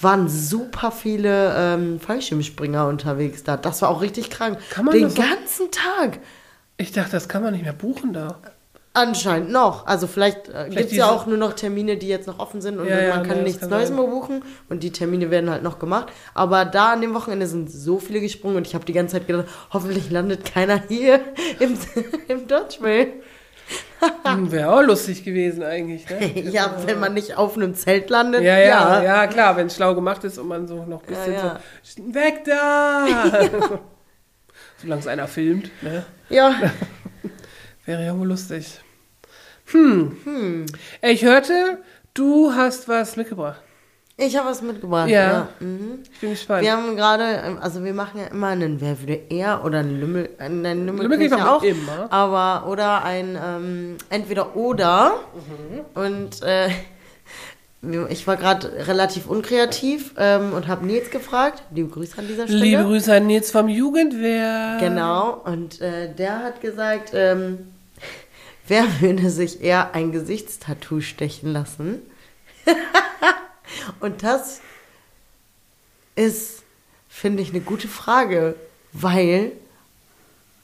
waren 0.00 0.28
super 0.28 0.90
viele 0.90 1.54
ähm, 1.56 2.00
Fallschirmspringer 2.00 2.86
unterwegs 2.86 3.44
da. 3.44 3.56
Das 3.56 3.82
war 3.82 3.90
auch 3.90 4.00
richtig 4.00 4.30
krank. 4.30 4.58
Kann 4.70 4.84
man 4.84 4.94
Den 4.94 5.14
ganzen 5.14 5.70
Tag. 5.70 6.18
Ich 6.76 6.92
dachte, 6.92 7.12
das 7.12 7.28
kann 7.28 7.42
man 7.42 7.52
nicht 7.52 7.64
mehr 7.64 7.72
buchen 7.72 8.12
da. 8.12 8.38
Anscheinend 8.94 9.50
noch. 9.50 9.86
Also 9.86 10.06
vielleicht, 10.06 10.50
äh, 10.50 10.68
gibt 10.68 10.90
es 10.90 10.96
ja 10.96 11.10
auch 11.10 11.26
nur 11.26 11.38
noch 11.38 11.54
Termine, 11.54 11.96
die 11.96 12.08
jetzt 12.08 12.26
noch 12.26 12.38
offen 12.38 12.60
sind 12.60 12.78
und 12.78 12.88
Ja, 12.88 13.00
ja, 13.00 13.08
man 13.10 13.22
nee, 13.22 13.28
kann 13.28 13.36
das 13.38 13.44
nichts 13.44 13.60
kann 13.60 13.70
Neues 13.70 13.88
sein. 13.88 13.96
mehr 13.96 14.06
buchen 14.06 14.44
und 14.68 14.82
die 14.82 14.90
Termine 14.90 15.30
werden 15.30 15.48
halt 15.48 15.62
noch 15.62 15.78
gemacht. 15.78 16.08
Aber 16.34 16.66
da 16.66 16.92
an 16.92 17.00
dem 17.00 17.14
Wochenende 17.14 17.46
sind 17.46 17.70
so 17.72 17.98
viele 17.98 18.20
gesprungen 18.20 18.56
und 18.56 18.66
ich 18.66 18.74
habe 18.74 18.84
die 18.84 18.92
ganze 18.92 19.16
Zeit 19.16 19.26
gedacht, 19.26 19.46
hoffentlich 19.72 20.10
landet 20.10 20.44
keiner 20.44 20.82
hier 20.88 21.20
im, 21.58 21.78
im 22.28 22.46
Dodgeball. 22.46 23.08
Hm, 24.24 24.50
Wäre 24.52 24.74
auch 24.74 24.82
lustig 24.82 25.24
gewesen 25.24 25.62
eigentlich, 25.62 26.08
ne? 26.10 26.40
Ja, 26.50 26.74
wenn 26.84 27.00
man 27.00 27.14
nicht 27.14 27.38
auf 27.38 27.56
einem 27.56 27.74
Zelt 27.74 28.10
landet. 28.10 28.42
Ja, 28.42 28.58
ja, 28.58 29.02
ja, 29.02 29.26
klar, 29.26 29.56
wenn 29.56 29.68
es 29.68 29.76
schlau 29.76 29.94
gemacht 29.94 30.22
ist 30.24 30.36
und 30.38 30.48
man 30.48 30.66
so 30.66 30.84
noch 30.84 31.02
ein 31.02 31.06
bisschen 31.06 31.32
ja. 31.32 31.60
so, 31.82 32.14
weg 32.14 32.44
da! 32.44 33.06
Solange 34.82 35.00
es 35.00 35.06
einer 35.06 35.28
filmt, 35.28 35.70
ne? 35.82 36.04
Ja. 36.28 36.54
Wäre 37.84 38.04
ja 38.04 38.16
wohl 38.18 38.28
lustig. 38.28 38.80
Hm. 39.66 40.66
Ich 41.02 41.24
hörte, 41.24 41.78
du 42.14 42.52
hast 42.54 42.88
was 42.88 43.16
mitgebracht. 43.16 43.60
Ich 44.16 44.36
habe 44.36 44.50
was 44.50 44.60
mitgebracht. 44.62 45.08
Ja. 45.08 45.48
Mhm. 45.58 46.00
Ich 46.12 46.20
bin 46.20 46.30
gespannt. 46.30 46.62
Wir 46.62 46.72
haben 46.72 46.94
gerade, 46.96 47.24
ähm, 47.44 47.58
also 47.60 47.82
wir 47.82 47.94
machen 47.94 48.20
ja 48.20 48.26
immer 48.26 48.48
einen 48.48 48.80
Wer 48.80 49.00
würde 49.00 49.18
er 49.30 49.64
oder 49.64 49.78
einen 49.78 49.98
Lümmel, 49.98 50.28
äh, 50.38 50.44
einen 50.44 50.86
Lümmel, 50.86 51.02
Lümmel 51.08 51.22
ich 51.22 51.30
ja 51.32 51.50
auch, 51.56 51.62
immer. 51.62 52.12
aber 52.12 52.68
oder 52.68 53.04
ein 53.04 53.38
ähm, 53.42 53.96
entweder 54.10 54.54
oder 54.54 55.14
Mhm. 55.34 56.00
und 56.00 56.42
äh, 56.42 56.68
ich 58.10 58.26
war 58.26 58.36
gerade 58.36 58.70
relativ 58.86 59.26
unkreativ 59.26 60.14
ähm, 60.18 60.52
und 60.52 60.68
habe 60.68 60.86
Nils 60.86 61.10
gefragt, 61.10 61.62
liebe 61.74 61.88
Grüße 61.88 62.16
an 62.18 62.28
dieser 62.28 62.46
Stelle. 62.46 62.60
Liebe 62.62 62.84
Grüße 62.84 63.12
an 63.14 63.26
Nils 63.26 63.50
vom 63.50 63.68
Jugendwehr. 63.68 64.76
Genau, 64.78 65.40
und 65.44 65.80
äh, 65.80 66.14
der 66.14 66.40
hat 66.44 66.60
gesagt, 66.60 67.10
ähm, 67.14 67.71
wer 68.68 69.00
würde 69.00 69.30
sich 69.30 69.60
eher 69.62 69.94
ein 69.94 70.12
Gesichtstattoo 70.12 71.00
stechen 71.00 71.52
lassen? 71.52 72.02
und 74.00 74.22
das 74.22 74.60
ist, 76.14 76.62
finde 77.08 77.42
ich, 77.42 77.50
eine 77.50 77.60
gute 77.60 77.88
Frage, 77.88 78.54
weil 78.92 79.52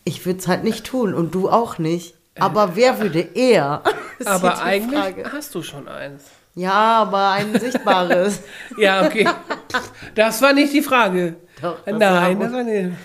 ich 0.04 0.24
würde 0.26 0.38
es 0.38 0.48
halt 0.48 0.64
nicht 0.64 0.86
tun 0.86 1.14
und 1.14 1.34
du 1.34 1.48
auch 1.48 1.78
nicht. 1.78 2.14
Aber 2.38 2.76
wer 2.76 3.00
würde 3.00 3.20
eher? 3.20 3.82
Aber 4.24 4.62
eigentlich 4.62 4.98
Frage. 5.00 5.32
hast 5.32 5.54
du 5.54 5.62
schon 5.62 5.88
eins. 5.88 6.24
Ja, 6.54 7.02
aber 7.02 7.30
ein 7.32 7.56
sichtbares. 7.60 8.40
Ja, 8.78 9.06
okay. 9.06 9.28
Das 10.16 10.42
war 10.42 10.52
nicht 10.52 10.72
die 10.72 10.82
Frage. 10.82 11.36
Doch, 11.62 11.78
das 11.84 11.96
Nein, 11.98 12.38
war- 12.38 12.44
das 12.46 12.52
war 12.52 12.62
nicht. 12.64 12.96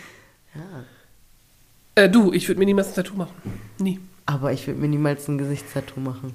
Äh, 1.93 2.09
du, 2.09 2.33
ich 2.33 2.47
würde 2.47 2.57
mir 2.59 2.65
niemals 2.65 2.87
ein 2.89 2.95
Tattoo 2.95 3.15
machen. 3.15 3.33
Nie. 3.77 3.99
Aber 4.25 4.51
ich 4.53 4.65
würde 4.67 4.79
mir 4.79 4.87
niemals 4.87 5.27
ein 5.27 5.37
Gesichtstattoo 5.37 5.99
machen. 5.99 6.33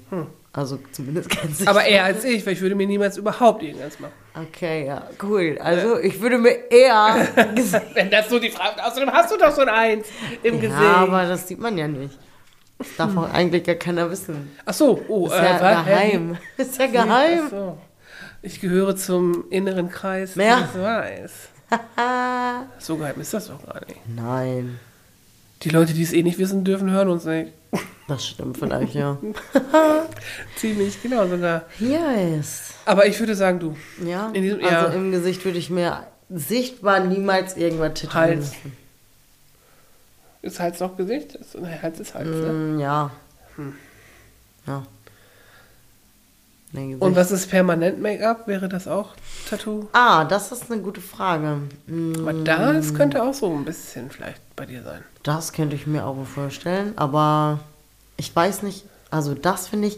Also 0.53 0.79
zumindest 0.91 1.29
kein 1.29 1.47
Gesicht. 1.49 1.61
Hm. 1.67 1.67
Aber 1.69 1.83
eher 1.85 2.03
als 2.03 2.23
ich, 2.23 2.45
weil 2.45 2.53
ich 2.53 2.61
würde 2.61 2.75
mir 2.75 2.87
niemals 2.87 3.17
überhaupt 3.17 3.63
irgendwas 3.63 3.99
machen. 3.99 4.13
Okay, 4.35 4.85
ja, 4.87 5.03
cool. 5.23 5.57
Also 5.61 5.99
ich 5.99 6.21
würde 6.21 6.37
mir 6.37 6.71
eher. 6.71 7.27
Wenn 7.93 8.09
das 8.11 8.29
so 8.29 8.39
die 8.39 8.49
Frage 8.51 8.83
Außerdem 8.85 9.11
hast 9.11 9.31
du 9.31 9.37
doch 9.37 9.51
so 9.51 9.61
ein 9.61 9.69
Eins 9.69 10.07
im 10.43 10.61
Gesicht. 10.61 10.79
ja, 10.81 10.97
aber 10.97 11.25
das 11.25 11.47
sieht 11.47 11.59
man 11.59 11.77
ja 11.77 11.87
nicht. 11.87 12.17
Das 12.77 12.87
darf 12.97 13.17
auch 13.17 13.33
eigentlich 13.33 13.63
gar 13.65 13.75
keiner 13.75 14.09
wissen. 14.09 14.51
Ach 14.65 14.73
so, 14.73 15.03
oh, 15.09 15.27
Ist 15.27 15.33
ja 15.35 15.59
was? 15.59 15.85
Geheim. 15.85 16.37
Ist 16.57 16.77
ja 16.79 16.85
Ach 16.87 16.91
geheim. 16.91 17.49
so. 17.49 17.77
Ich 18.41 18.61
gehöre 18.61 18.95
zum 18.95 19.45
inneren 19.49 19.89
Kreis, 19.89 20.35
Ja. 20.35 20.67
der 20.73 21.23
es 21.25 21.29
weiß. 21.29 21.31
So 22.79 22.95
geheim 22.97 23.19
ist 23.19 23.33
das 23.33 23.47
doch 23.49 23.65
gar 23.65 23.81
nicht. 23.85 23.99
Nein, 24.07 24.79
Die 25.63 25.69
Leute, 25.69 25.93
die 25.93 26.03
es 26.03 26.13
eh 26.13 26.23
nicht 26.23 26.37
wissen, 26.39 26.63
dürfen 26.63 26.89
hören 26.89 27.09
uns 27.09 27.25
nicht. 27.25 27.51
das 28.07 28.25
stimmt 28.27 28.57
vielleicht, 28.57 28.93
ja. 28.95 29.17
Ziemlich, 30.55 31.01
genau 31.03 31.27
sogar. 31.27 31.63
Yes. 31.79 32.73
Aber 32.85 33.05
ich 33.05 33.19
würde 33.19 33.35
sagen, 33.35 33.59
du. 33.59 33.75
Ja, 34.05 34.29
In 34.33 34.41
diesem- 34.43 34.63
also 34.63 34.71
ja. 34.73 34.85
im 34.93 35.11
Gesicht 35.11 35.43
würde 35.45 35.57
ich 35.59 35.69
mir 35.69 36.03
sichtbar 36.29 37.01
niemals 37.01 37.57
irgendwas 37.57 37.93
tätowieren 37.95 38.29
Hals. 38.37 38.45
lassen. 38.51 38.73
Ist 40.41 40.59
Hals 40.59 40.79
noch 40.79 40.95
Gesicht? 40.95 41.35
Ist, 41.35 41.55
nein, 41.59 41.81
Hals 41.81 41.99
ist 41.99 42.13
Hals, 42.15 42.27
ne? 42.29 42.53
Mm, 42.53 42.79
ja. 42.79 43.11
Ja. 43.57 44.77
Nee, 44.77 44.77
Gesicht. 44.77 44.98
Und 46.71 47.15
was 47.15 47.31
ist 47.31 47.49
permanent 47.49 47.99
Make-up? 47.99 48.47
Wäre 48.47 48.69
das 48.69 48.87
auch 48.87 49.09
Tattoo? 49.49 49.87
Ah, 49.93 50.23
das 50.23 50.51
ist 50.51 50.71
eine 50.71 50.81
gute 50.81 51.01
Frage. 51.01 51.61
Mm, 51.87 52.13
Aber 52.27 52.33
das 52.33 52.93
könnte 52.93 53.23
auch 53.23 53.33
so 53.33 53.51
ein 53.51 53.65
bisschen 53.65 54.11
vielleicht 54.11 54.41
bei 54.55 54.67
dir 54.67 54.83
sein. 54.83 55.03
Das 55.23 55.51
könnte 55.51 55.75
ich 55.75 55.87
mir 55.87 56.05
auch 56.05 56.23
vorstellen, 56.25 56.93
aber 56.95 57.59
ich 58.17 58.35
weiß 58.35 58.61
nicht, 58.61 58.85
also 59.09 59.33
das 59.33 59.67
finde 59.67 59.87
ich, 59.87 59.97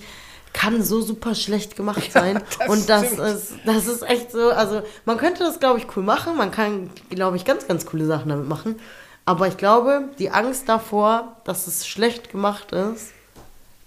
kann 0.53 0.81
so 0.83 1.01
super 1.01 1.35
schlecht 1.35 1.75
gemacht 1.75 2.11
sein. 2.13 2.41
das 2.59 2.69
und 2.69 2.87
das 2.89 3.05
stimmt. 3.07 3.19
ist, 3.21 3.53
das 3.65 3.87
ist 3.87 4.03
echt 4.03 4.31
so, 4.31 4.51
also 4.51 4.81
man 5.05 5.17
könnte 5.17 5.43
das, 5.43 5.59
glaube 5.59 5.79
ich, 5.79 5.87
cool 5.97 6.03
machen. 6.03 6.37
Man 6.37 6.51
kann, 6.51 6.89
glaube 7.09 7.35
ich, 7.35 7.43
ganz, 7.43 7.67
ganz 7.67 7.85
coole 7.85 8.05
Sachen 8.05 8.29
damit 8.29 8.47
machen. 8.47 8.79
Aber 9.25 9.47
ich 9.47 9.57
glaube, 9.57 10.05
die 10.19 10.31
Angst 10.31 10.69
davor, 10.69 11.35
dass 11.43 11.67
es 11.67 11.85
schlecht 11.85 12.31
gemacht 12.31 12.71
ist, 12.71 13.11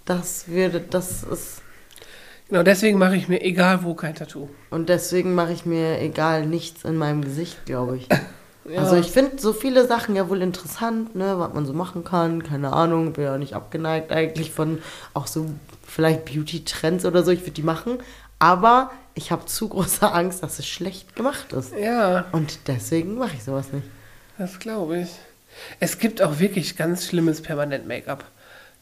das 0.04 0.48
würde, 0.48 0.80
das 0.80 1.22
ist. 1.22 1.62
Genau, 2.48 2.62
deswegen 2.62 2.98
mache 2.98 3.16
ich 3.16 3.28
mir 3.28 3.42
egal 3.42 3.84
wo 3.84 3.94
kein 3.94 4.14
Tattoo. 4.14 4.48
Und 4.70 4.88
deswegen 4.88 5.34
mache 5.34 5.52
ich 5.52 5.64
mir 5.64 6.00
egal 6.00 6.46
nichts 6.46 6.84
in 6.84 6.96
meinem 6.96 7.22
Gesicht, 7.22 7.64
glaube 7.66 7.96
ich. 7.96 8.08
Ja. 8.66 8.80
Also 8.80 8.96
ich 8.96 9.10
finde 9.10 9.38
so 9.38 9.52
viele 9.52 9.86
Sachen 9.86 10.16
ja 10.16 10.30
wohl 10.30 10.40
interessant, 10.40 11.14
ne, 11.14 11.38
was 11.38 11.52
man 11.52 11.66
so 11.66 11.74
machen 11.74 12.02
kann. 12.02 12.42
Keine 12.42 12.72
Ahnung, 12.72 13.12
bin 13.12 13.24
ja 13.24 13.36
nicht 13.36 13.52
abgeneigt 13.52 14.10
eigentlich 14.10 14.52
von 14.52 14.78
auch 15.12 15.26
so 15.26 15.50
vielleicht 15.86 16.24
Beauty-Trends 16.24 17.04
oder 17.04 17.22
so. 17.24 17.30
Ich 17.30 17.40
würde 17.42 17.50
die 17.50 17.62
machen. 17.62 17.98
Aber 18.38 18.90
ich 19.14 19.30
habe 19.30 19.44
zu 19.44 19.68
große 19.68 20.10
Angst, 20.10 20.42
dass 20.42 20.58
es 20.58 20.66
schlecht 20.66 21.14
gemacht 21.14 21.52
ist. 21.52 21.74
Ja, 21.78 22.24
Und 22.32 22.60
deswegen 22.66 23.16
mache 23.16 23.34
ich 23.36 23.44
sowas 23.44 23.70
nicht. 23.70 23.86
das 24.38 24.58
glaube 24.58 25.00
ich. 25.00 25.10
Es 25.78 25.98
gibt 25.98 26.22
auch 26.22 26.38
wirklich 26.38 26.74
ganz 26.74 27.04
schlimmes 27.06 27.42
Permanent-Make-up. 27.42 28.24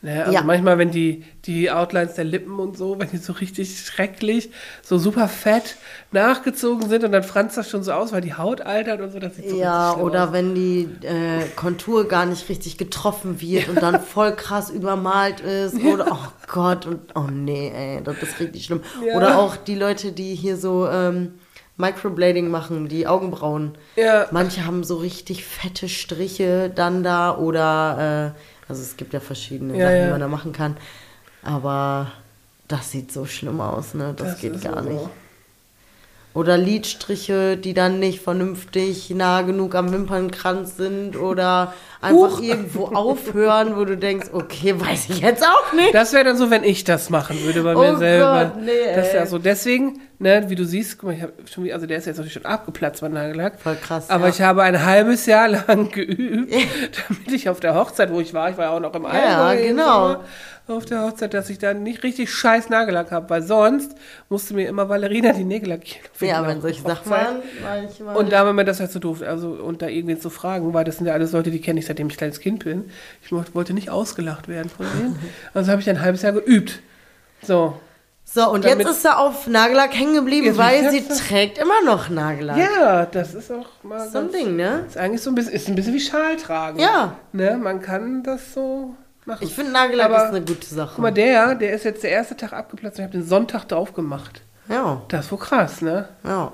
Ne? 0.03 0.21
Also 0.23 0.33
Ja. 0.33 0.43
manchmal, 0.43 0.79
wenn 0.79 0.91
die, 0.91 1.25
die 1.45 1.71
Outlines 1.71 2.15
der 2.15 2.25
Lippen 2.25 2.59
und 2.59 2.77
so, 2.77 2.99
wenn 2.99 3.09
die 3.11 3.19
so 3.19 3.33
richtig 3.35 3.79
schrecklich, 3.79 4.51
so 4.83 4.99
super 4.99 5.29
fett 5.29 5.77
nachgezogen 6.11 6.89
sind 6.89 7.05
und 7.05 7.13
dann 7.13 7.23
franzt 7.23 7.57
das 7.57 7.71
schon 7.71 7.83
so 7.85 7.93
aus, 7.93 8.13
weil 8.13 8.21
die 8.21 8.35
Haut 8.35 8.61
altert 8.61 9.01
und 9.01 9.13
so, 9.13 9.19
das 9.21 9.37
sieht 9.37 9.49
so 9.49 9.57
Ja, 9.57 9.95
oder 9.97 10.25
aus. 10.29 10.33
wenn 10.33 10.55
die 10.55 10.89
äh, 11.03 11.47
Kontur 11.57 12.09
gar 12.09 12.27
nicht 12.27 12.49
richtig 12.49 12.79
getroffen 12.79 13.41
wird 13.41 13.69
und 13.69 13.81
dann 13.81 14.01
voll 14.01 14.35
krass 14.35 14.71
übermalt 14.71 15.41
ist. 15.41 15.77
Oder, 15.85 16.07
oh 16.13 16.33
Gott, 16.53 16.85
und 16.87 17.01
oh 17.15 17.29
nee, 17.31 17.73
ey, 17.75 18.03
das 18.03 18.17
ist 18.23 18.41
richtig 18.41 18.65
schlimm. 18.65 18.83
Oder 19.15 19.39
auch 19.39 19.57
die 19.57 19.75
Leute, 19.77 20.13
die 20.13 20.35
hier 20.35 20.57
so 20.57 20.89
ähm, 20.89 21.35
Microblading 21.77 22.49
machen, 22.49 22.89
die 22.89 23.07
Augenbrauen. 23.07 23.79
Ja. 23.97 24.27
Manche 24.31 24.67
haben 24.67 24.85
so 24.85 24.97
richtig 24.97 25.45
fette 25.45 25.89
Striche 25.89 26.71
dann 26.75 27.03
da 27.03 27.37
oder, 27.37 28.35
äh, 28.37 28.39
also 28.73 28.83
es 28.83 28.97
gibt 28.97 29.13
ja 29.13 29.21
verschiedene 29.21 29.77
Ja, 29.77 29.87
Sachen, 29.87 29.97
ja. 29.99 30.05
die 30.07 30.11
man 30.13 30.21
da 30.21 30.29
machen 30.29 30.53
kann. 30.53 30.77
Aber 31.43 32.11
das 32.69 32.91
sieht 32.91 33.13
so 33.13 33.27
schlimm 33.27 33.61
aus, 33.61 33.93
ne? 33.95 34.15
Das, 34.17 34.41
geht 34.41 34.55
ist 34.55 34.65
gar 34.65 34.83
so. 34.83 34.89
nicht. 34.89 35.03
Oder 36.35 36.57
Lidstriche, 36.57 37.59
die 37.59 37.75
dann 37.75 37.99
nicht 37.99 38.21
vernünftig 38.23 39.11
nah 39.11 39.43
genug 39.43 39.75
am 39.75 39.93
Wimpernkranz 39.93 40.79
sind 40.79 41.15
oder 41.15 41.75
einfach 42.01 42.39
Huch. 42.39 42.41
irgendwo 42.41 42.87
aufhören, 42.87 43.77
wo 43.77 43.85
du 43.85 43.99
denkst, 43.99 44.29
okay, 44.33 44.81
weiß 44.81 45.11
ich 45.11 45.21
jetzt 45.21 45.45
auch 45.47 45.75
nicht. 45.75 45.93
Das 45.93 46.15
wäre 46.15 46.25
dann 46.25 46.39
so, 46.39 46.49
wenn 46.51 46.65
ich 46.65 46.85
das 46.85 47.11
machen 47.11 47.39
würde 47.45 47.63
bei 47.63 47.77
Oh 47.77 47.81
mir 47.81 47.99
selber. 47.99 48.53
Gott, 48.55 48.63
nee, 48.65 48.71
das 48.97 49.13
wäre 49.13 49.25
ey. 49.25 49.27
so. 49.27 49.39
Deswegen, 49.39 50.01
ne, 50.23 50.45
wie 50.49 50.55
du 50.55 50.65
siehst, 50.65 50.99
guck 50.99 51.09
mal, 51.09 51.17
ich 51.17 51.23
habe 51.23 51.33
schon, 51.53 51.71
also 51.71 51.87
der 51.87 51.99
ist 51.99 52.07
jetzt 52.07 52.17
natürlich 52.17 52.33
schon 52.33 52.47
abgeplatzt, 52.47 53.03
mein 53.03 53.13
Nagellack. 53.13 53.61
Voll 53.61 53.77
krass, 53.77 54.09
Aber 54.09 54.25
ja. 54.25 54.31
ich 54.31 54.41
habe 54.41 54.63
ein 54.63 54.85
halbes 54.85 55.27
Jahr 55.27 55.49
lang 55.69 55.91
geübt, 55.91 56.55
damit 57.09 57.33
ich 57.33 57.49
auf 57.49 57.61
der 57.61 57.75
Hochzeit, 57.75 58.13
wo 58.13 58.21
ich 58.21 58.33
war, 58.33 58.51
ich 58.51 58.57
war 58.57 58.67
ja 58.67 58.71
auch 58.71 58.81
noch 58.81 58.95
im 58.95 59.05
Allgäu 59.05 59.21
Ja, 59.21 59.55
genau. 59.55 60.25
Auf 60.69 60.85
der 60.85 61.03
Hochzeit, 61.03 61.35
dass 61.35 61.51
ich 61.51 61.59
dann 61.59 61.83
nicht 61.83 62.05
richtig 62.05 62.33
scheiß 62.33 62.69
Nagellack 62.69 63.11
habe, 63.11 63.29
weil 63.29 63.43
sonst 63.43 63.97
musste 64.29 64.55
mir 64.55 64.69
immer 64.69 64.87
Ballerina 64.87 65.33
die 65.33 65.43
Nägel 65.43 65.71
lackieren. 65.71 66.07
Ja, 66.21 66.47
wenn 66.47 66.61
solche 66.61 66.81
Sachen 66.83 67.11
waren. 67.11 68.15
Und 68.15 68.33
da 68.33 68.47
war 68.47 68.53
mir 68.53 68.65
das 68.65 68.79
halt 68.79 68.93
so 68.93 69.01
doof, 69.01 69.23
also 69.23 69.51
und 69.51 69.83
da 69.83 69.89
irgendwen 69.89 70.21
zu 70.21 70.31
fragen, 70.31 70.73
weil 70.73 70.85
das 70.85 70.99
sind 70.99 71.07
ja 71.07 71.15
alles 71.15 71.33
Leute, 71.33 71.51
die 71.51 71.61
kenne 71.61 71.81
ich 71.81 71.87
seitdem 71.87 72.07
ich 72.07 72.17
kleines 72.17 72.39
Kind 72.39 72.65
bin. 72.65 72.85
Ich 73.23 73.33
wollte 73.33 73.75
nicht 73.75 73.91
ausgelacht 73.91 74.47
werden 74.47 74.71
von 74.71 74.87
denen. 74.97 75.19
Also 75.55 75.71
habe 75.71 75.81
ich 75.81 75.91
ein 75.91 76.01
halbes 76.01 76.23
Jahr 76.23 76.33
geübt. 76.33 76.81
So. 77.43 77.75
So, 78.35 78.49
und 78.51 78.65
damit- 78.65 78.87
jetzt 78.87 78.97
ist 78.99 79.05
er 79.05 79.19
auf 79.19 79.47
Nagellack 79.47 79.95
hängen 79.95 80.15
geblieben, 80.15 80.57
weil 80.57 80.91
sie 80.91 81.03
trägt 81.07 81.59
immer 81.59 81.83
noch 81.85 82.09
Nagellack. 82.09 82.57
Ja, 82.57 83.07
das 83.07 83.35
ist 83.35 83.51
auch 83.53 83.67
mal 83.83 84.09
So 84.09 84.19
ein 84.19 84.33
Ding, 84.33 84.57
ne? 84.57 84.85
Ist 84.87 84.97
eigentlich 84.97 85.21
so 85.23 85.31
ein 85.31 85.35
bisschen, 85.35 85.53
ist 85.53 85.69
ein 85.69 85.75
bisschen 85.75 85.95
wie 85.95 86.01
Schal 86.01 86.37
tragen. 86.37 86.79
Ja. 86.79 87.17
Ne, 87.33 87.59
man 87.63 87.81
kann 87.83 88.23
das 88.23 88.55
so 88.55 88.95
machen. 89.27 89.39
Ich 89.43 89.55
finde 89.55 89.73
Nagellack 89.73 90.07
Aber 90.07 90.25
ist 90.25 90.31
eine 90.35 90.41
gute 90.41 90.67
Sache. 90.67 90.93
Guck 90.97 91.03
mal, 91.03 91.11
der, 91.13 91.55
der 91.55 91.73
ist 91.73 91.85
jetzt 91.85 92.03
der 92.03 92.11
erste 92.11 92.37
Tag 92.37 92.53
abgeplatzt 92.53 92.99
und 92.99 93.05
ich 93.05 93.09
habe 93.11 93.19
den 93.19 93.27
Sonntag 93.29 93.67
drauf 93.69 93.93
gemacht. 93.93 94.43
ja, 94.69 95.03
Das 95.09 95.27
ist 95.27 95.33
wohl 95.33 95.39
krass, 95.39 95.83
ne? 95.83 96.09
ja, 96.25 96.53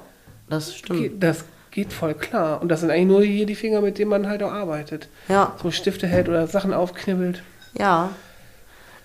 das 0.50 0.74
stimmt. 0.74 1.22
Das 1.22 1.44
geht 1.70 1.92
voll 1.92 2.14
klar. 2.14 2.60
Und 2.60 2.68
das 2.70 2.80
sind 2.80 2.90
eigentlich 2.90 3.06
nur 3.06 3.22
hier 3.22 3.46
die 3.46 3.54
Finger, 3.54 3.80
mit 3.82 3.98
denen 3.98 4.10
man 4.10 4.28
halt 4.28 4.42
auch 4.42 4.52
arbeitet. 4.52 5.08
Ja, 5.28 5.54
So 5.62 5.70
Stifte 5.70 6.06
hält 6.08 6.28
oder 6.28 6.46
Sachen 6.48 6.72
aufknibbelt. 6.74 7.42
ja. 7.78 8.10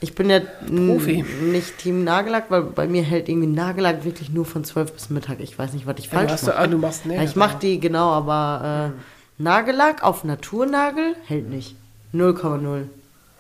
Ich 0.04 0.16
bin 0.16 0.30
ja 0.30 0.42
Profi. 0.42 1.24
nicht 1.44 1.78
Team 1.78 2.04
Nagellack, 2.04 2.46
weil 2.50 2.64
bei 2.64 2.88
mir 2.88 3.04
hält 3.04 3.30
irgendwie 3.30 3.48
Nagellack 3.48 4.04
wirklich 4.04 4.30
nur 4.30 4.44
von 4.46 4.66
12 4.66 4.92
bis 4.92 5.10
Mittag. 5.10 5.40
Ich 5.40 5.58
weiß 5.58 5.72
nicht, 5.72 5.88
was 5.88 5.96
ich 5.98 6.10
falsch 6.10 6.30
hast, 6.34 6.44
mache. 6.48 6.58
ah, 6.58 6.68
du 6.68 6.78
machst 6.78 7.06
Nägel. 7.06 7.24
Ich 7.24 7.38
mache 7.38 7.58
die, 7.60 7.80
genau, 7.80 8.10
aber 8.12 8.92
äh, 8.94 9.42
Nagellack 9.42 10.04
auf 10.04 10.26
Naturnagel 10.26 11.16
hält 11.26 11.50
nicht. 11.50 11.78
0,0. 12.14 12.84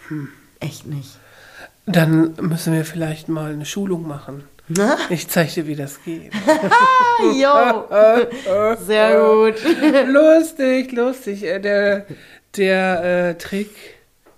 Hm. 0.07 0.29
Echt 0.61 0.85
nicht. 0.87 1.17
Dann 1.85 2.33
müssen 2.39 2.71
wir 2.73 2.85
vielleicht 2.85 3.27
mal 3.27 3.51
eine 3.51 3.65
Schulung 3.65 4.07
machen. 4.07 4.45
Na? 4.69 4.97
Ich 5.09 5.27
zeige 5.27 5.51
dir, 5.51 5.67
wie 5.67 5.75
das 5.75 6.01
geht. 6.03 6.31
Jo, 7.35 7.83
sehr 8.85 9.19
gut. 9.19 9.55
lustig, 10.07 10.93
lustig. 10.93 11.43
Äh, 11.43 11.59
Der, 11.59 12.05
der 12.55 13.03
äh, 13.31 13.37
Trick 13.37 13.69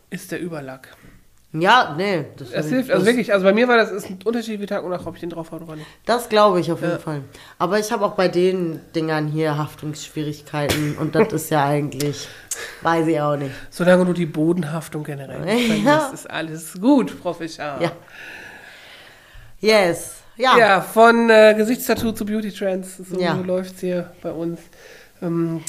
ist 0.09 0.31
der 0.31 0.41
Überlack. 0.41 0.89
Ja, 1.61 1.93
nee. 1.97 2.25
Das, 2.37 2.51
Das 2.51 2.67
hilft, 2.67 2.91
also 2.91 3.05
wirklich, 3.05 3.31
also 3.31 3.45
bei 3.45 3.53
mir 3.53 3.67
war 3.67 3.77
das 3.77 3.91
ist 3.91 4.09
ein 4.09 4.19
Unterschied 4.25 4.59
wie 4.59 4.65
Tag 4.65 4.83
und 4.83 4.89
Nacht, 4.91 5.05
ob 5.07 5.15
ich 5.15 5.21
den 5.21 5.29
drauf 5.29 5.51
habe 5.51 5.63
oder 5.63 5.75
nicht. 5.75 5.87
Das 6.05 6.27
glaube 6.29 6.59
ich 6.59 6.71
auf 6.71 6.81
jeden 6.81 6.93
Ja. 6.93 6.99
Fall. 6.99 7.21
Aber 7.59 7.79
ich 7.79 7.91
habe 7.91 8.05
auch 8.05 8.13
bei 8.15 8.27
den 8.27 8.81
Dingern 8.95 9.27
hier 9.27 9.57
Haftungsschwierigkeiten 9.57 10.97
und 10.97 11.15
das 11.15 11.31
ist 11.33 11.49
ja 11.51 11.65
eigentlich, 11.65 12.27
weiß 12.81 13.07
ich 13.07 13.19
auch 13.21 13.35
nicht. 13.37 13.51
Solange 13.69 14.05
du 14.05 14.13
die 14.13 14.25
Bodenhaftung 14.25 15.03
generell 15.03 15.41
nicht 15.41 15.83
Ja. 15.85 16.09
ist 16.13 16.29
alles 16.29 16.73
gut, 16.79 17.21
Professor. 17.21 17.77
Ja. 17.79 17.91
Yes. 19.61 20.15
Ja. 20.37 20.57
Ja, 20.57 20.81
von 20.81 21.29
äh, 21.29 21.53
Gesichtstattoo 21.57 22.11
zu 22.11 22.25
Beauty 22.25 22.51
Trends, 22.51 22.97
so 22.97 23.19
Ja. 23.19 23.33
läuft's 23.35 23.79
hier 23.79 24.11
bei 24.21 24.31
uns. 24.31 24.59
Ähm, 25.21 25.61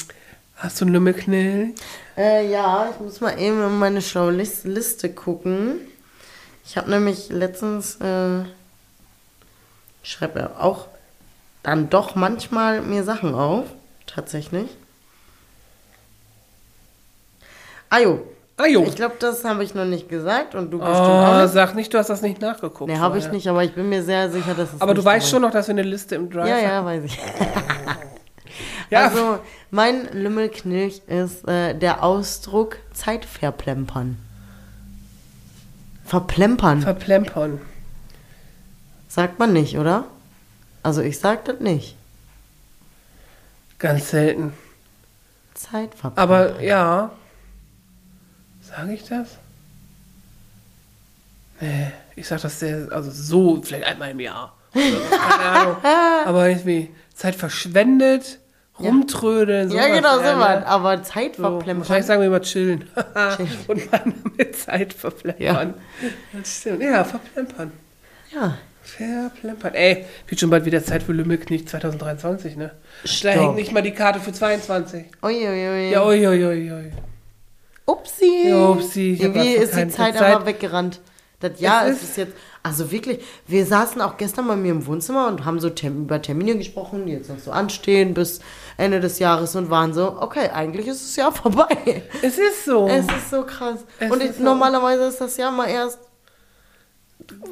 hast 0.57 0.79
du 0.81 0.85
einen 0.85 0.93
Lümmelknill? 0.93 1.73
Äh, 2.17 2.49
ja, 2.49 2.89
ich 2.91 2.99
muss 2.99 3.21
mal 3.21 3.39
eben 3.39 3.63
in 3.63 3.77
meine 3.79 4.01
schlaue 4.01 4.31
Lis- 4.31 4.63
Liste 4.63 5.09
gucken. 5.13 5.79
Ich 6.65 6.75
habe 6.77 6.89
nämlich 6.89 7.29
letztens, 7.29 7.97
äh, 8.01 8.41
ich 10.03 10.11
schreibe 10.11 10.39
ja 10.39 10.49
auch 10.59 10.87
dann 11.63 11.89
doch 11.89 12.15
manchmal 12.15 12.81
mir 12.81 13.03
Sachen 13.03 13.33
auf, 13.35 13.65
tatsächlich. 14.05 14.69
Ah 17.89 17.99
jo, 17.99 18.21
Ah 18.57 18.65
jo. 18.67 18.83
ich 18.83 18.95
glaube, 18.95 19.15
das 19.19 19.43
habe 19.45 19.63
ich 19.63 19.73
noch 19.75 19.85
nicht 19.85 20.09
gesagt 20.09 20.55
und 20.55 20.71
du 20.71 20.79
bestimmt 20.79 20.99
auch 20.99 21.37
Oh, 21.37 21.41
nicht. 21.43 21.53
sag 21.53 21.75
nicht, 21.75 21.93
du 21.93 21.97
hast 21.99 22.09
das 22.09 22.21
nicht 22.21 22.41
nachgeguckt. 22.41 22.89
Nee, 22.91 22.97
habe 22.97 23.17
ich 23.17 23.31
nicht, 23.31 23.47
aber 23.47 23.63
ich 23.63 23.73
bin 23.73 23.87
mir 23.87 24.01
sehr 24.03 24.29
sicher, 24.31 24.55
dass 24.55 24.73
es 24.73 24.81
Aber 24.81 24.93
du 24.93 25.03
weißt 25.05 25.29
schon 25.29 25.41
noch, 25.43 25.51
dass 25.51 25.67
wir 25.67 25.73
eine 25.73 25.83
Liste 25.83 26.15
im 26.15 26.29
Drive 26.29 26.47
Ja, 26.49 26.55
haben. 26.55 26.63
ja, 26.63 26.85
weiß 26.85 27.03
ich. 27.05 27.17
Ja. 28.89 29.07
Also, 29.07 29.39
mein 29.69 30.11
Lümmelknilch 30.13 31.01
ist 31.07 31.47
äh, 31.47 31.73
der 31.73 32.03
Ausdruck 32.03 32.77
Zeit 32.93 33.25
verplempern. 33.25 34.17
Verplempern. 36.05 36.81
Verplempern. 36.81 37.61
Sagt 39.09 39.39
man 39.39 39.51
nicht, 39.51 39.77
oder? 39.77 40.05
Also, 40.83 41.01
ich 41.01 41.19
sag 41.19 41.45
das 41.45 41.59
nicht. 41.59 41.97
Ganz 43.77 44.09
selten. 44.09 44.53
Zeit 45.53 45.93
verplempern. 45.93 46.23
Aber 46.23 46.61
ja. 46.61 47.11
Sage 48.61 48.93
ich 48.93 49.03
das? 49.03 49.37
Nee, 51.59 51.91
ich 52.15 52.27
sag 52.27 52.41
das 52.41 52.59
sehr, 52.59 52.87
also 52.91 53.09
so, 53.11 53.61
vielleicht 53.63 53.85
einmal 53.85 54.11
im 54.11 54.19
Jahr. 54.19 54.55
So, 54.73 54.79
Keine 54.79 55.43
Ahnung. 55.43 55.77
Aber 56.25 56.49
irgendwie 56.49 56.89
Zeit 57.13 57.35
verschwendet, 57.35 58.39
rumtrödeln, 58.79 59.71
ja, 59.71 59.87
genau, 59.87 60.17
so 60.17 60.23
was. 60.23 60.59
ne? 60.59 60.67
Aber 60.67 61.03
Zeit 61.03 61.35
So, 61.35 61.43
verplempern. 61.43 62.03
sagen 62.03 62.21
wir 62.21 62.27
immer 62.27 62.41
chillen. 62.41 62.87
Und 63.67 63.91
man 63.91 64.13
mit 64.37 64.55
Zeit 64.55 64.93
verplempern. 64.93 65.73
Das 66.33 66.57
stimmt. 66.61 66.83
Ja, 66.83 67.03
verplempern. 67.03 67.71
Ja. 68.33 68.57
Verplempern. 68.83 69.73
Ey, 69.73 70.05
wird 70.27 70.39
schon 70.39 70.49
bald 70.49 70.63
wieder 70.65 70.81
Zeit 70.83 71.03
für 71.03 71.11
Lümmelknecht 71.11 71.67
2023, 71.69 72.55
ne? 72.55 72.71
Da 73.03 73.07
Stopp. 73.09 73.31
hängt 73.33 73.55
nicht 73.55 73.71
mal 73.73 73.81
die 73.81 73.91
Karte 73.91 74.19
für 74.21 74.31
22. 74.31 75.05
Uiuiui. 75.21 75.91
Ja, 75.91 76.05
ui, 76.05 76.25
ui, 76.25 76.45
ui, 76.45 76.71
ui. 76.71 76.91
Upsi. 77.85 78.47
Ja, 78.49 78.69
upsi, 78.69 79.17
Irgendwie 79.19 79.57
einfach 79.57 79.63
ist 79.63 79.75
die 79.77 79.87
Zeit, 79.89 80.21
aber 80.21 80.45
weggerannt. 80.45 80.99
Das 81.39 81.59
Jahr 81.59 81.85
Es 81.87 81.97
ist 81.97 82.03
ist- 82.03 82.09
es 82.11 82.15
jetzt. 82.17 82.33
Also 82.63 82.91
wirklich, 82.91 83.19
wir 83.45 83.65
saßen 83.65 84.01
auch 84.01 84.17
gestern 84.17 84.47
bei 84.47 84.55
mir 84.57 84.71
im 84.71 84.85
Wohnzimmer 84.87 85.27
und 85.27 85.45
haben 85.45 85.59
so 85.61 85.69
Term 85.69 86.01
über 86.03 86.21
Termine 86.21 86.57
gesprochen, 86.57 87.05
die 87.05 87.13
jetzt 87.13 87.29
noch 87.29 87.39
so 87.39 87.51
anstehen 87.51 88.13
bis 88.13 88.41
Ende 88.77 88.99
des 88.99 89.17
Jahres 89.19 89.55
und 89.55 89.69
waren 89.71 89.93
so, 89.93 90.21
okay, 90.21 90.49
eigentlich 90.49 90.87
ist 90.87 91.03
das 91.03 91.15
Jahr 91.15 91.31
vorbei. 91.43 92.03
Es 92.21 92.37
ist 92.37 92.65
so. 92.65 92.87
Es 92.87 93.05
ist 93.05 93.29
so 93.31 93.43
krass. 93.43 93.79
Es 93.99 94.11
und 94.11 94.21
ich, 94.21 94.33
so. 94.35 94.43
normalerweise 94.43 95.03
ist 95.05 95.19
das 95.19 95.35
Jahr 95.37 95.51
mal 95.51 95.67
erst 95.67 95.99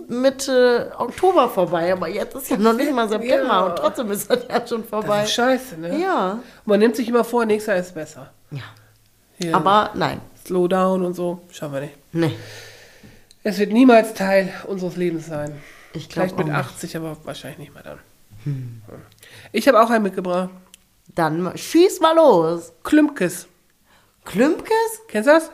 Mitte 0.08 0.94
Oktober 0.98 1.50
vorbei, 1.50 1.92
aber 1.92 2.08
jetzt 2.08 2.36
ist 2.36 2.50
ja 2.50 2.58
noch 2.58 2.74
nicht 2.74 2.92
mal 2.94 3.10
September 3.10 3.46
Ja. 3.46 3.66
und 3.66 3.76
trotzdem 3.76 4.12
ist 4.12 4.30
das 4.30 4.48
Jahr 4.48 4.66
schon 4.68 4.82
das 4.82 4.90
vorbei. 4.90 5.24
ist 5.24 5.32
scheiße, 5.34 5.78
ne? 5.80 6.00
Ja. 6.00 6.32
Und 6.34 6.42
man 6.68 6.80
nimmt 6.80 6.96
sich 6.96 7.10
immer 7.10 7.24
vor, 7.24 7.46
nächstes 7.46 7.68
Jahr 7.74 7.78
ist 7.78 7.94
besser. 7.96 8.32
Ja. 8.52 8.60
Hier, 9.40 9.56
Aber 9.56 9.90
nein. 9.96 10.22
Slowdown 10.46 11.04
und 11.04 11.14
so, 11.16 11.42
schaffen 11.52 11.74
wir 11.74 11.82
nicht. 11.82 11.98
Nee. 12.14 12.36
Es 13.44 13.58
wird 13.58 13.74
niemals 13.74 14.14
Teil 14.14 14.54
unseres 14.68 14.96
Lebens 14.96 15.26
sein. 15.28 15.60
Ich 15.94 16.08
glaube 16.10 16.30
Vielleicht 16.30 16.38
mit 16.38 16.56
auch 16.56 16.58
nicht. 16.60 16.70
80, 16.70 16.98
aber 16.98 17.18
wahrscheinlich 17.24 17.58
nicht 17.60 17.74
mehr 17.74 17.84
dann. 17.84 18.00
Ich 19.52 19.68
habe 19.68 19.82
auch 19.82 19.90
einen 19.90 20.04
mitgebracht. 20.04 20.50
Dann 21.14 21.52
schieß 21.58 22.00
mal 22.02 22.16
los. 22.16 22.74
Klümpkes. 22.84 23.48
Klümpkes? 24.26 25.02
Kennst 25.08 25.28
du 25.30 25.34
das? 25.34 25.52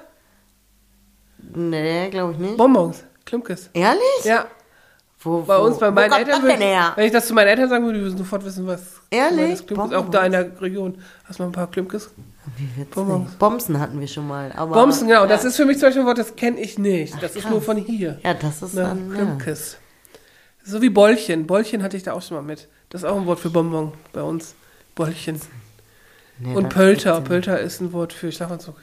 Nee, 1.53 2.09
glaube 2.09 2.33
ich 2.33 2.39
nicht. 2.39 2.57
Bonbons. 2.57 3.03
Klümpkes. 3.25 3.69
Ehrlich? 3.73 4.01
Ja, 4.23 4.45
Wo, 5.19 5.41
bei 5.41 5.57
uns, 5.57 5.77
bei 5.77 5.91
meinen 5.91 6.11
Eltern. 6.13 6.27
das 6.29 6.41
Würde, 6.41 6.63
her? 6.63 6.93
wenn 6.95 7.05
ich 7.05 7.11
das 7.11 7.27
zu 7.27 7.33
meinen 7.33 7.47
Eltern 7.49 7.69
sagen 7.69 7.85
würde, 7.85 7.99
die 7.99 8.05
würden 8.05 8.17
sofort 8.17 8.43
wissen, 8.45 8.65
was. 8.67 8.81
Ehrlich? 9.09 9.59
was 9.59 9.65
Klümpkes, 9.67 9.93
auch 9.93 10.09
da 10.09 10.23
in 10.25 10.31
der 10.31 10.61
Region. 10.61 10.97
Hast 11.25 11.39
du 11.39 11.43
mal 11.43 11.49
ein 11.49 11.53
paar 11.53 11.69
Klümpkes? 11.69 12.09
Wie. 12.57 12.83
Bonbons. 12.85 13.31
Bomsen 13.35 13.79
hatten 13.79 13.99
wir 13.99 14.07
schon 14.07 14.27
mal. 14.27 14.51
Aber, 14.55 14.73
Bomsen, 14.73 15.07
genau. 15.07 15.21
Ja. 15.21 15.27
Das 15.27 15.45
ist 15.45 15.57
für 15.57 15.65
mich 15.65 15.77
zum 15.77 15.87
Beispiel 15.87 16.01
ein 16.03 16.07
Wort, 16.07 16.17
das 16.17 16.35
kenne 16.35 16.59
ich 16.59 16.79
nicht. 16.79 17.21
Das 17.21 17.35
ist 17.35 17.43
krass. 17.43 17.51
nur 17.51 17.61
von 17.61 17.77
hier. 17.77 18.19
Ja, 18.23 18.33
das 18.33 18.61
ist 18.61 18.73
Ne? 18.73 18.81
dann. 18.83 19.09
Ja. 19.09 19.15
Klümpkes. 19.15 19.77
So 20.63 20.81
wie 20.81 20.89
Bollchen. 20.89 21.45
Bollchen 21.47 21.83
hatte 21.83 21.97
ich 21.97 22.03
da 22.03 22.13
auch 22.13 22.21
schon 22.21 22.37
mal 22.37 22.43
mit. 22.43 22.67
Das 22.89 23.01
ist 23.03 23.09
auch 23.09 23.17
ein 23.17 23.25
Wort 23.25 23.39
für 23.39 23.49
Bonbon 23.49 23.93
bei 24.13 24.21
uns. 24.21 24.55
Bollchen. 24.95 25.39
Nee, 26.39 26.56
Und 26.56 26.69
Pölter. 26.69 27.21
Pölter 27.21 27.60
ist 27.60 27.82
ein 27.82 27.93
Wort 27.93 28.13
für 28.13 28.32
Schlafanzug. 28.32 28.75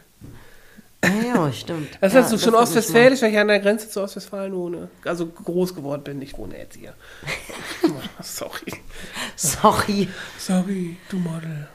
Ja, 1.05 1.11
ja, 1.47 1.53
stimmt. 1.53 1.91
Das 2.01 2.13
ja, 2.13 2.21
ist 2.21 2.25
also 2.27 2.39
schon 2.39 2.55
hat 2.55 2.61
mich 2.61 2.69
ostwestfälisch, 2.69 3.23
weil 3.23 3.31
ich 3.33 3.39
an 3.39 3.49
der 3.49 3.61
Grenze 3.61 3.89
zu 3.89 4.01
Ostwestfalen 4.03 4.53
wohne. 4.53 4.89
Also 5.05 5.27
groß 5.27 5.75
geworden 5.75 6.03
bin. 6.03 6.21
Ich 6.23 6.37
wohne 6.37 6.59
jetzt 6.59 6.77
hier. 6.77 6.95
Sorry. 8.23 8.73
Sorry. 9.37 10.09
Sorry, 10.39 10.97
du 11.09 11.19
Model. 11.19 11.69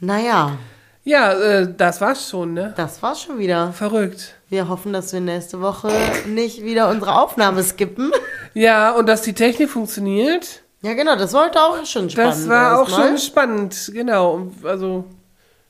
Naja, 0.00 0.58
Ja, 1.04 1.32
äh, 1.32 1.72
das 1.76 2.00
war's 2.00 2.28
schon, 2.30 2.54
ne? 2.54 2.74
das 2.76 3.02
war's 3.02 3.22
schon 3.22 3.38
wieder. 3.38 3.72
Verrückt. 3.72 4.34
Wir 4.48 4.68
hoffen, 4.68 4.92
dass 4.92 5.12
wir 5.12 5.20
nächste 5.20 5.60
Woche 5.60 5.90
nicht 6.28 6.62
wieder 6.62 6.88
unsere 6.90 7.20
Aufnahme 7.20 7.62
skippen. 7.64 8.12
Ja, 8.54 8.92
und 8.92 9.06
dass 9.06 9.22
die 9.22 9.32
Technik 9.34 9.70
funktioniert, 9.70 10.62
Ja, 10.82 10.92
genau, 10.94 11.16
das 11.16 11.32
war 11.32 11.46
heute 11.46 11.60
auch 11.60 11.84
schon 11.86 12.10
spannend. 12.10 12.32
das 12.34 12.48
war 12.48 12.80
auch 12.80 12.88
schon 12.88 13.18
spannend. 13.18 13.90
Genau. 13.92 14.34
Und 14.34 14.64
Also, 14.64 15.04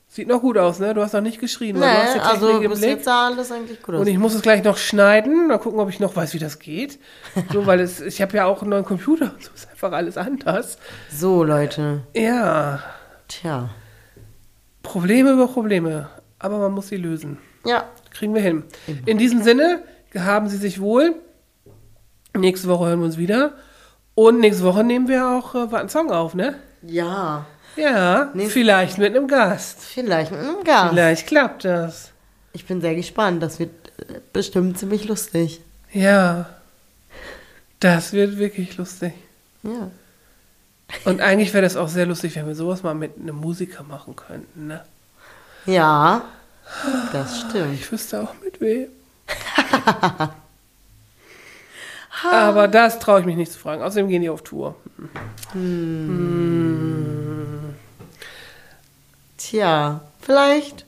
sieht 0.08 0.28
noch 0.28 0.40
gut 0.40 0.58
aus, 0.58 0.78
ne? 0.78 0.92
Du 0.94 1.00
hast 1.02 1.12
noch 1.14 1.20
nicht 1.20 1.40
geschrien. 1.40 1.80
weil 1.80 1.88
du 1.90 1.96
hast 1.96 2.06
Nee, 2.08 2.12
die 2.14 2.18
Technik 2.20 2.42
also 2.42 2.60
im 2.60 2.70
bis 2.70 2.80
Blick. 2.80 2.90
jetzt 2.90 3.04
sah 3.04 3.26
alles 3.26 3.52
eigentlich 3.52 3.82
gut 3.82 3.94
aus. 3.94 4.00
Und 4.02 4.06
ich 4.08 4.18
muss 4.18 4.34
es 4.34 4.42
gleich 4.42 4.62
noch 4.64 4.76
schneiden. 4.76 5.46
Mal 5.48 5.58
gucken, 5.58 5.80
ob 5.80 5.88
ich 5.88 6.00
noch 6.00 6.14
weiß, 6.16 6.34
wie 6.34 6.38
das 6.38 6.58
geht. 6.58 6.98
So, 7.52 7.66
weil 7.66 7.80
es, 7.80 8.00
ich 8.00 8.20
habe 8.20 8.36
ja 8.36 8.44
auch 8.46 8.60
einen 8.62 8.70
neuen 8.70 8.84
Computer. 8.84 9.32
So 9.40 9.50
ist 9.54 9.68
einfach 9.70 9.92
alles 9.92 10.16
anders. 10.18 10.78
So, 11.10 11.44
Leute. 11.44 12.02
Ja, 12.14 12.82
Tja. 13.28 13.70
Probleme 14.82 15.32
über 15.32 15.48
Probleme. 15.48 16.08
Aber 16.38 16.58
man 16.58 16.72
muss 16.72 16.88
sie 16.88 16.96
lösen. 16.96 17.38
Ja, 17.64 17.84
Kriegen 18.12 18.34
wir 18.34 18.42
hin. 18.42 18.64
In 19.04 19.18
diesem 19.18 19.42
Sinne, 19.42 19.82
haben 20.16 20.48
Sie 20.48 20.56
sich 20.56 20.80
wohl. 20.80 21.16
Nächste 22.34 22.68
Woche 22.68 22.86
hören 22.86 23.00
wir 23.00 23.06
uns 23.06 23.18
wieder. 23.18 23.52
Und 24.16 24.40
nächste 24.40 24.64
Woche 24.64 24.82
nehmen 24.82 25.06
wir 25.08 25.28
auch 25.28 25.54
äh, 25.54 25.76
einen 25.76 25.88
Song 25.88 26.10
auf, 26.10 26.34
ne? 26.34 26.56
ja. 26.82 27.46
Ja, 27.76 28.30
Nächste- 28.32 28.54
vielleicht 28.54 28.96
mit 28.96 29.14
einem 29.14 29.28
Gast. 29.28 29.82
Vielleicht 29.82 30.30
mit 30.30 30.40
einem 30.40 30.64
Gast. 30.64 30.88
Vielleicht 30.94 31.26
klappt 31.26 31.66
das. 31.66 32.10
Ich 32.54 32.64
bin 32.64 32.80
sehr 32.80 32.94
gespannt. 32.94 33.42
Das 33.42 33.58
wird 33.58 33.70
äh, 33.98 34.14
bestimmt 34.32 34.78
ziemlich 34.78 35.04
lustig. 35.06 35.60
Ja, 35.92 36.48
das 37.80 38.14
wird 38.14 38.38
wirklich 38.38 38.78
lustig. 38.78 39.12
Ja. 39.62 39.90
Und 41.04 41.20
eigentlich 41.20 41.52
wäre 41.52 41.64
das 41.64 41.76
auch 41.76 41.88
sehr 41.88 42.06
lustig, 42.06 42.34
wenn 42.36 42.46
wir 42.46 42.54
sowas 42.54 42.82
mal 42.82 42.94
mit 42.94 43.18
einem 43.20 43.36
Musiker 43.36 43.82
machen 43.82 44.16
könnten, 44.16 44.68
ne? 44.68 44.82
Ja, 45.66 46.22
das 47.12 47.40
stimmt. 47.40 47.74
Ich 47.74 47.92
wüsste 47.92 48.22
auch 48.22 48.32
mit 48.42 48.58
wem. 48.58 48.88
Aber 52.24 52.68
das 52.68 52.98
traue 52.98 53.20
ich 53.20 53.26
mich 53.26 53.36
nicht 53.36 53.52
zu 53.52 53.58
fragen. 53.58 53.82
Außerdem 53.82 54.08
gehen 54.08 54.22
die 54.22 54.30
auf 54.30 54.42
Tour. 54.42 54.74
Tja, 59.36 60.00
vielleicht. 60.20 60.86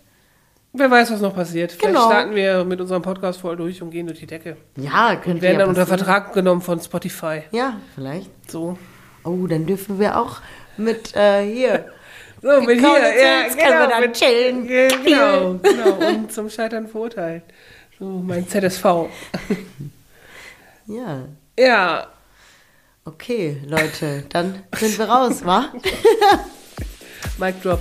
Wer 0.72 0.90
weiß, 0.90 1.10
was 1.10 1.20
noch 1.20 1.34
passiert. 1.34 1.72
Vielleicht 1.72 1.94
Genau. 1.94 2.10
starten 2.10 2.34
wir 2.34 2.64
mit 2.64 2.80
unserem 2.80 3.02
Podcast 3.02 3.40
voll 3.40 3.56
durch 3.56 3.82
und 3.82 3.90
gehen 3.90 4.06
durch 4.06 4.20
die 4.20 4.26
Decke. 4.26 4.56
Ja, 4.76 5.16
könnte 5.16 5.42
Werden 5.42 5.54
ja 5.54 5.58
dann 5.60 5.68
unter. 5.70 5.86
Vertrag 5.86 6.32
genommen 6.32 6.60
von 6.60 6.80
Spotify. 6.80 7.42
Ja, 7.50 7.74
vielleicht. 7.94 8.30
So. 8.50 8.78
Oh, 9.24 9.46
dann 9.46 9.66
dürfen 9.66 9.98
wir 9.98 10.18
auch 10.18 10.36
mit 10.76 11.14
äh, 11.16 11.42
hier. 11.44 11.84
So, 12.40 12.60
mit 12.60 12.78
hier. 12.78 12.88
Ja, 12.88 13.48
Sense 13.50 13.56
können 13.58 13.78
wir 13.80 13.86
genau. 13.86 13.88
dann 13.90 14.00
Mit, 14.02 14.12
chillen. 14.12 14.68
Ja, 14.68 14.88
genau, 14.88 15.54
genau. 15.60 16.08
Und 16.08 16.32
zum 16.32 16.48
Scheitern 16.48 16.86
verurteilt. 16.86 17.42
So, 17.98 18.04
mein 18.04 18.46
ZSV. 18.46 18.84
Ja. 20.88 21.28
Ja. 21.58 22.08
Okay, 23.04 23.60
Leute, 23.66 24.24
dann 24.30 24.62
sind 24.76 24.98
wir 24.98 25.06
raus, 25.08 25.44
wa? 25.44 25.70
Mic 27.38 27.62
drop. 27.62 27.80